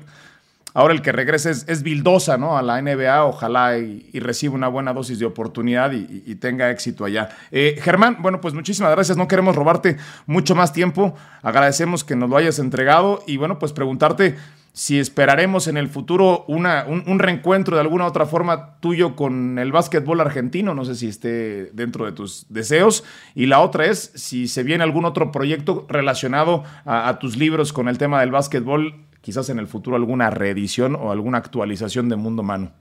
ahora 0.73 0.93
el 0.93 1.01
que 1.01 1.11
regrese 1.11 1.51
es, 1.51 1.65
es 1.67 1.83
Vildosa, 1.83 2.37
¿no? 2.37 2.57
A 2.57 2.61
la 2.61 2.81
NBA, 2.81 3.25
ojalá 3.25 3.77
y, 3.77 4.19
reciba 4.19 4.55
una 4.55 4.67
buena 4.67 4.93
dosis 4.93 5.19
de 5.19 5.25
oportunidad 5.25 5.91
y, 5.91 6.35
tenga 6.35 6.71
éxito 6.71 7.05
allá. 7.05 7.29
Eh, 7.51 7.79
Germán, 7.81 8.17
bueno, 8.19 8.41
pues 8.41 8.53
muchísimas 8.53 8.91
gracias, 8.91 9.17
no 9.17 9.27
queremos 9.27 9.55
robarte 9.55 9.97
mucho 10.25 10.55
más 10.55 10.73
tiempo, 10.73 11.15
agradecemos 11.41 12.03
que 12.03 12.15
nos 12.15 12.29
lo 12.29 12.37
hayas 12.37 12.59
entregado 12.59 13.23
y 13.27 13.37
bueno, 13.37 13.59
pues 13.59 13.71
preguntarte 13.71 14.35
si 14.73 14.99
esperaremos 14.99 15.67
en 15.67 15.77
el 15.77 15.87
futuro 15.87 16.45
una, 16.47 16.85
un, 16.87 17.19
reencuentro 17.19 17.75
de 17.75 17.81
alguna 17.81 18.07
otra 18.07 18.25
forma 18.25 18.79
tuyo 18.79 19.15
con 19.15 19.59
el 19.59 19.71
básquetbol 19.71 20.19
argentino, 20.19 20.73
no 20.73 20.83
sé 20.83 20.95
si 20.95 21.07
esté 21.07 21.69
dentro 21.73 22.05
de 22.05 22.11
tus 22.11 22.47
deseos. 22.49 23.03
Y 23.35 23.45
la 23.45 23.59
otra 23.59 23.85
es 23.85 24.11
si 24.15 24.47
se 24.47 24.63
viene 24.63 24.83
algún 24.83 25.05
otro 25.05 25.31
proyecto 25.31 25.85
relacionado 25.89 26.63
a, 26.85 27.19
tus 27.19 27.37
libros 27.37 27.71
con 27.71 27.87
el 27.87 27.99
tema 27.99 28.19
del 28.21 28.31
básquetbol, 28.31 28.95
quizás 29.23 29.49
en 29.49 29.57
el 29.57 29.67
futuro 29.67 29.95
alguna 29.95 30.29
reedición 30.29 30.95
o 30.95 31.11
alguna 31.11 31.37
actualización 31.37 32.09
de 32.09 32.17
Mundo 32.17 32.43
Mano. 32.43 32.73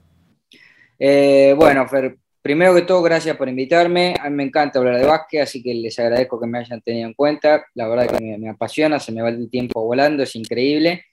Eh, 0.99 1.55
bueno, 1.57 1.87
Fer, 1.87 2.17
primero 2.41 2.75
que 2.75 2.81
todo, 2.81 3.01
gracias 3.01 3.37
por 3.37 3.47
invitarme. 3.47 4.15
A 4.19 4.29
mí 4.29 4.35
me 4.35 4.43
encanta 4.43 4.77
hablar 4.77 4.99
de 4.99 5.05
básquet, 5.05 5.41
así 5.41 5.63
que 5.63 5.73
les 5.73 5.97
agradezco 5.97 6.39
que 6.39 6.47
me 6.47 6.59
hayan 6.59 6.81
tenido 6.81 7.07
en 7.07 7.13
cuenta. 7.13 7.65
La 7.75 7.87
verdad 7.87 8.07
que 8.07 8.37
me, 8.37 8.49
apasiona, 8.49 8.99
se 8.99 9.13
me 9.13 9.21
va 9.21 9.29
el 9.29 9.49
tiempo 9.49 9.85
volando, 9.85 10.21
es 10.21 10.35
increíble. 10.35 11.05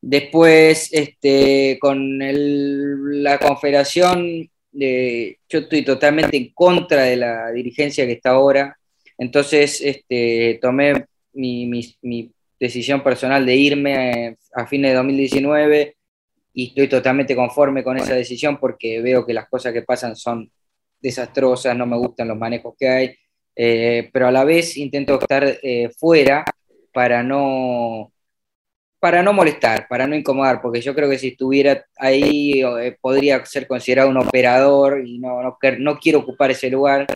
Después, 0.00 0.92
este, 0.92 1.78
con 1.80 2.18
la 2.18 3.38
confederación, 3.38 4.50
yo 4.72 5.58
estoy 5.60 5.84
totalmente 5.84 6.36
en 6.36 6.52
contra 6.52 7.04
de 7.04 7.16
la 7.16 7.52
dirigencia 7.52 8.04
que 8.06 8.12
está 8.12 8.30
ahora. 8.30 8.76
Entonces, 9.16 9.80
este, 9.80 10.58
tomé 10.60 11.06
mi, 11.32 12.33
decisión 12.64 13.02
personal 13.02 13.44
de 13.44 13.56
irme 13.56 14.36
a, 14.54 14.66
fines 14.66 14.90
de 14.90 14.96
2019 14.96 15.96
y 16.54 16.68
estoy 16.68 16.88
totalmente 16.88 17.36
conforme 17.36 17.84
con 17.84 17.96
esa 17.96 18.14
decisión 18.14 18.58
porque 18.58 19.00
veo 19.00 19.26
que 19.26 19.34
las 19.34 19.48
cosas 19.48 19.72
que 19.72 19.82
pasan 19.82 20.16
son 20.16 20.50
desastrosas, 21.00 21.76
no 21.76 21.86
me 21.86 21.96
gustan 21.96 22.28
los 22.28 22.38
manejos 22.38 22.74
que 22.78 22.88
hay, 22.88 23.16
eh, 23.54 24.08
pero 24.12 24.28
a 24.28 24.30
la 24.30 24.44
vez 24.44 24.76
intento 24.76 25.18
estar 25.20 25.44
eh, 25.62 25.90
fuera 25.98 26.44
para 26.92 27.22
no 27.22 28.10
para 28.98 29.22
no 29.22 29.34
molestar, 29.34 29.86
para 29.86 30.06
no 30.06 30.16
incomodar, 30.16 30.62
porque 30.62 30.80
yo 30.80 30.94
creo 30.94 31.10
que 31.10 31.18
si 31.18 31.28
estuviera 31.28 31.84
ahí 31.98 32.62
eh, 32.62 32.96
podría 32.98 33.44
ser 33.44 33.66
considerado 33.66 34.08
un 34.08 34.16
operador 34.16 35.06
y 35.06 35.18
no, 35.18 35.42
no, 35.42 35.58
no, 35.78 35.98
quiero 35.98 36.20
ocupar 36.20 36.52
ese 36.52 36.70
lugar. 36.70 37.06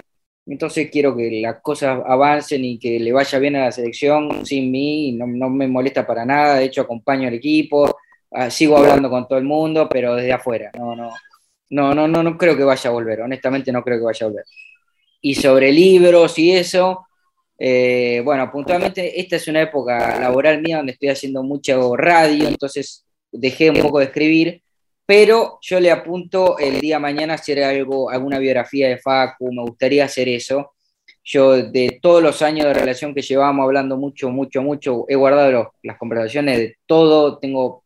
Entonces 0.48 0.88
quiero 0.90 1.14
que 1.14 1.40
las 1.42 1.60
cosas 1.60 2.00
avancen 2.06 2.64
y 2.64 2.78
que 2.78 2.98
le 2.98 3.12
vaya 3.12 3.38
bien 3.38 3.56
a 3.56 3.66
la 3.66 3.72
selección 3.72 4.46
sin 4.46 4.70
mí, 4.70 5.12
no, 5.12 5.26
no 5.26 5.50
me 5.50 5.68
molesta 5.68 6.06
para 6.06 6.24
nada, 6.24 6.56
de 6.56 6.64
hecho 6.64 6.80
acompaño 6.80 7.28
al 7.28 7.34
equipo, 7.34 7.98
ah, 8.30 8.48
sigo 8.48 8.78
hablando 8.78 9.10
con 9.10 9.28
todo 9.28 9.38
el 9.38 9.44
mundo, 9.44 9.88
pero 9.88 10.14
desde 10.14 10.32
afuera, 10.32 10.70
no, 10.78 10.96
no, 10.96 11.10
no, 11.70 11.94
no, 11.94 12.08
no, 12.08 12.22
no 12.22 12.38
creo 12.38 12.56
que 12.56 12.64
vaya 12.64 12.88
a 12.88 12.92
volver, 12.92 13.20
honestamente 13.20 13.70
no 13.72 13.82
creo 13.82 13.98
que 13.98 14.04
vaya 14.04 14.26
a 14.26 14.28
volver. 14.30 14.44
Y 15.20 15.34
sobre 15.34 15.70
libros 15.70 16.38
y 16.38 16.52
eso, 16.52 17.06
eh, 17.58 18.22
bueno, 18.24 18.50
puntualmente 18.50 19.20
esta 19.20 19.36
es 19.36 19.48
una 19.48 19.62
época 19.62 20.18
laboral 20.18 20.62
mía 20.62 20.78
donde 20.78 20.92
estoy 20.92 21.10
haciendo 21.10 21.42
mucho 21.42 21.94
radio, 21.94 22.48
entonces 22.48 23.04
dejé 23.30 23.70
un 23.70 23.80
poco 23.80 23.98
de 23.98 24.06
escribir, 24.06 24.62
pero 25.08 25.58
yo 25.62 25.80
le 25.80 25.90
apunto 25.90 26.58
el 26.58 26.82
día 26.82 26.98
mañana 26.98 27.32
hacer 27.32 27.64
algo, 27.64 28.10
alguna 28.10 28.38
biografía 28.38 28.88
de 28.90 28.98
Facu, 28.98 29.50
me 29.50 29.62
gustaría 29.62 30.04
hacer 30.04 30.28
eso. 30.28 30.74
Yo 31.24 31.54
de 31.56 31.98
todos 32.02 32.22
los 32.22 32.42
años 32.42 32.66
de 32.66 32.74
relación 32.74 33.14
que 33.14 33.22
llevábamos 33.22 33.64
hablando 33.64 33.96
mucho, 33.96 34.28
mucho, 34.28 34.60
mucho, 34.60 35.06
he 35.08 35.14
guardado 35.14 35.72
las 35.82 35.96
conversaciones 35.96 36.58
de 36.58 36.76
todo, 36.84 37.38
tengo 37.38 37.84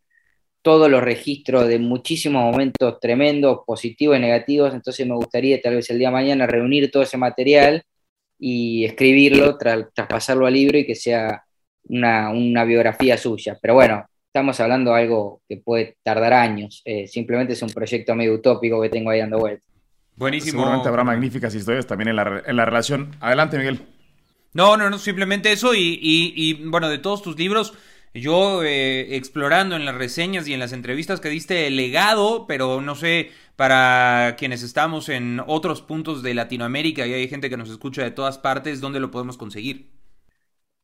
todos 0.62 0.90
los 0.90 1.00
registros 1.00 1.68
de 1.68 1.78
muchísimos 1.78 2.42
momentos 2.42 2.98
tremendos, 2.98 3.60
positivos 3.64 4.16
y 4.16 4.20
negativos, 4.20 4.74
entonces 4.74 5.06
me 5.06 5.14
gustaría 5.14 5.62
tal 5.62 5.76
vez 5.76 5.88
el 5.90 6.00
día 6.00 6.08
de 6.08 6.14
mañana 6.14 6.48
reunir 6.48 6.90
todo 6.90 7.04
ese 7.04 7.18
material 7.18 7.84
y 8.36 8.84
escribirlo, 8.84 9.56
traspasarlo 9.58 10.46
al 10.46 10.54
libro 10.54 10.76
y 10.76 10.86
que 10.86 10.96
sea 10.96 11.44
una, 11.84 12.64
biografía 12.64 13.16
suya. 13.16 13.56
Pero 13.62 13.74
bueno, 13.74 14.06
estamos 14.32 14.58
hablando 14.60 14.94
de 14.94 15.02
algo 15.02 15.42
que 15.46 15.58
puede 15.58 15.98
tardar 16.02 16.32
años, 16.32 16.80
eh, 16.86 17.06
simplemente 17.06 17.52
es 17.52 17.60
un 17.60 17.68
proyecto 17.68 18.14
medio 18.14 18.32
utópico 18.32 18.80
que 18.80 18.88
tengo 18.88 19.10
ahí 19.10 19.20
dando 19.20 19.38
vueltas. 19.38 19.68
Buenísimo. 20.16 20.60
Seguramente 20.60 20.88
habrá 20.88 21.04
magníficas 21.04 21.54
historias 21.54 21.86
también 21.86 22.08
en 22.08 22.16
la, 22.16 22.42
en 22.46 22.56
la 22.56 22.64
relación. 22.64 23.14
Adelante, 23.20 23.58
Miguel. 23.58 23.80
No, 24.54 24.78
no, 24.78 24.88
no, 24.88 24.98
simplemente 24.98 25.52
eso 25.52 25.74
y, 25.74 25.98
y 26.02 26.54
bueno, 26.64 26.88
de 26.88 26.96
todos 26.98 27.20
tus 27.20 27.38
libros 27.38 27.74
yo 28.14 28.62
eh, 28.62 29.16
explorando 29.16 29.76
en 29.76 29.84
las 29.84 29.94
reseñas 29.94 30.46
y 30.46 30.54
en 30.54 30.60
las 30.60 30.72
entrevistas 30.72 31.20
que 31.20 31.28
diste 31.28 31.66
el 31.66 31.76
legado, 31.76 32.46
pero 32.46 32.80
no 32.80 32.94
sé, 32.94 33.30
para 33.56 34.36
quienes 34.38 34.62
estamos 34.62 35.08
en 35.08 35.40
otros 35.46 35.82
puntos 35.82 36.22
de 36.22 36.34
Latinoamérica 36.34 37.06
y 37.06 37.14
hay 37.14 37.28
gente 37.28 37.48
que 37.48 37.56
nos 37.56 37.70
escucha 37.70 38.02
de 38.02 38.10
todas 38.10 38.38
partes, 38.38 38.80
¿dónde 38.80 39.00
lo 39.00 39.10
podemos 39.10 39.38
conseguir? 39.38 39.90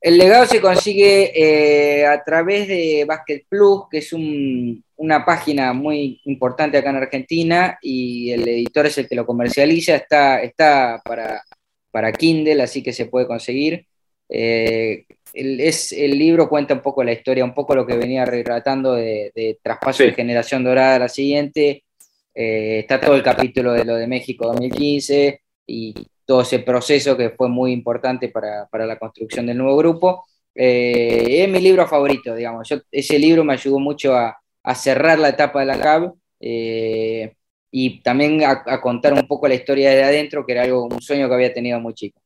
El 0.01 0.17
legado 0.17 0.47
se 0.47 0.61
consigue 0.61 1.33
eh, 1.35 2.07
a 2.07 2.23
través 2.23 2.69
de 2.69 3.05
Basket 3.07 3.45
Plus, 3.49 3.83
que 3.91 3.99
es 3.99 4.13
una 4.13 5.25
página 5.25 5.73
muy 5.73 6.21
importante 6.25 6.79
acá 6.79 6.91
en 6.91 6.97
Argentina 6.97 7.79
y 7.83 8.31
el 8.31 8.47
editor 8.47 8.87
es 8.87 8.99
el 8.99 9.09
que 9.09 9.17
lo 9.17 9.27
comercializa, 9.27 9.97
está, 9.97 10.41
está 10.41 11.03
para, 11.05 11.43
para 11.91 12.13
Kindle, 12.13 12.63
así 12.63 12.83
que 12.83 12.93
se 12.93 13.07
puede 13.07 13.27
conseguir. 13.27 13.87
Eh, 14.29 15.05
el, 15.35 15.61
es, 15.61 15.91
el 15.93 16.17
libro 16.17 16.49
cuenta 16.49 16.75
un 16.75 16.83
poco 16.83 17.03
la 17.03 17.13
historia, 17.13 17.45
un 17.45 17.55
poco 17.55 17.75
lo 17.75 17.87
que 17.87 17.97
venía 17.97 18.25
retratando 18.25 18.95
de, 18.95 19.59
traspaso 19.63 20.05
de 20.05 20.15
generación 20.15 20.63
dorada 20.63 20.97
a 20.97 21.01
la 21.01 21.09
siguiente. 21.09 21.85
Eh, 22.35 22.81
está 22.81 23.01
todo 23.01 23.17
el 23.17 23.23
capítulo 23.23 23.73
de 23.73 23.85
lo 23.85 23.97
de 23.97 24.07
México 24.07 24.47
2015 24.47 25.43
y 25.67 25.95
todo 26.29 26.43
ese 26.43 26.59
proceso 26.59 27.17
que 27.17 27.31
fue 27.31 27.49
muy 27.49 27.73
importante 27.73 28.29
para, 28.29 28.69
la 28.71 28.99
construcción 28.99 29.47
del 29.47 29.57
nuevo 29.57 29.79
grupo. 29.79 30.27
Eh, 30.55 31.43
es 31.43 31.49
mi 31.49 31.59
libro 31.59 31.87
favorito, 31.87 32.35
digamos. 32.35 32.69
ese 32.93 33.19
libro 33.19 33.45
me 33.45 33.55
ayudó 33.55 33.79
mucho 33.79 34.15
a, 34.15 34.39
cerrar 34.75 35.19
la 35.19 35.31
etapa 35.31 35.61
de 35.61 35.67
la 35.67 35.81
CAB 35.81 36.13
eh, 36.41 37.35
y 37.71 38.03
también 38.03 38.45
a, 38.45 38.63
a, 38.67 38.79
contar 38.79 39.15
un 39.15 39.27
poco 39.27 39.49
la 39.49 39.55
historia 39.55 39.89
de 39.89 40.05
adentro, 40.05 40.45
que 40.45 40.53
era 40.53 40.65
algo, 40.65 40.85
un 40.85 41.01
sueño 41.01 41.29
que 41.29 41.35
había 41.35 41.55
tenido 41.55 41.81
muy 41.81 41.95
chico. 41.95 42.21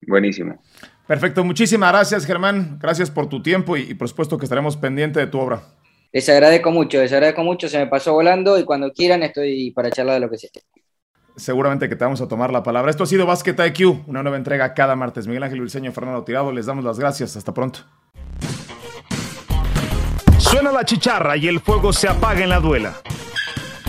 Buenísimo. 0.00 0.60
Perfecto, 1.06 1.44
muchísimas 1.44 1.92
gracias 1.92 2.26
Germán, 2.26 2.80
gracias 2.80 3.12
por 3.12 3.28
tu 3.28 3.40
tiempo 3.40 3.76
y, 3.76 3.94
por 3.94 4.08
supuesto 4.08 4.38
que 4.38 4.46
estaremos 4.46 4.76
pendientes 4.76 5.22
de 5.22 5.30
tu 5.30 5.38
obra. 5.38 5.62
Les 6.10 6.28
agradezco 6.28 6.72
mucho, 6.72 6.98
les 7.00 7.12
agradezco 7.12 7.44
mucho, 7.44 7.68
se 7.68 7.78
me 7.78 7.86
pasó 7.86 8.12
volando 8.12 8.58
y 8.58 8.64
cuando 8.64 8.92
quieran 8.92 9.22
estoy 9.22 9.70
para 9.70 9.92
charlar 9.92 10.14
de 10.14 10.20
lo 10.20 10.30
que 10.30 10.38
sea. 10.38 10.50
Seguramente 11.36 11.88
que 11.88 11.96
te 11.96 12.04
vamos 12.04 12.20
a 12.20 12.28
tomar 12.28 12.52
la 12.52 12.62
palabra. 12.62 12.90
Esto 12.90 13.04
ha 13.04 13.06
sido 13.06 13.26
Basket 13.26 13.56
IQ, 13.58 14.04
una 14.06 14.22
nueva 14.22 14.36
entrega 14.36 14.72
cada 14.72 14.94
martes. 14.94 15.26
Miguel 15.26 15.42
Ángel 15.42 15.60
Briceño, 15.60 15.90
Fernando 15.92 16.22
Tirado, 16.22 16.52
les 16.52 16.66
damos 16.66 16.84
las 16.84 16.98
gracias. 16.98 17.36
Hasta 17.36 17.52
pronto. 17.52 17.80
Suena 20.38 20.70
la 20.70 20.84
chicharra 20.84 21.36
y 21.36 21.48
el 21.48 21.60
fuego 21.60 21.92
se 21.92 22.08
apaga 22.08 22.42
en 22.42 22.50
la 22.50 22.60
duela. 22.60 22.94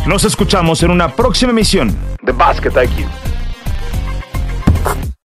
Nos 0.07 0.23
escuchamos 0.23 0.81
en 0.81 0.91
una 0.91 1.15
próxima 1.15 1.51
emisión 1.51 1.95
de 2.21 2.31
Basket 2.31 2.71
IQ. 2.71 3.34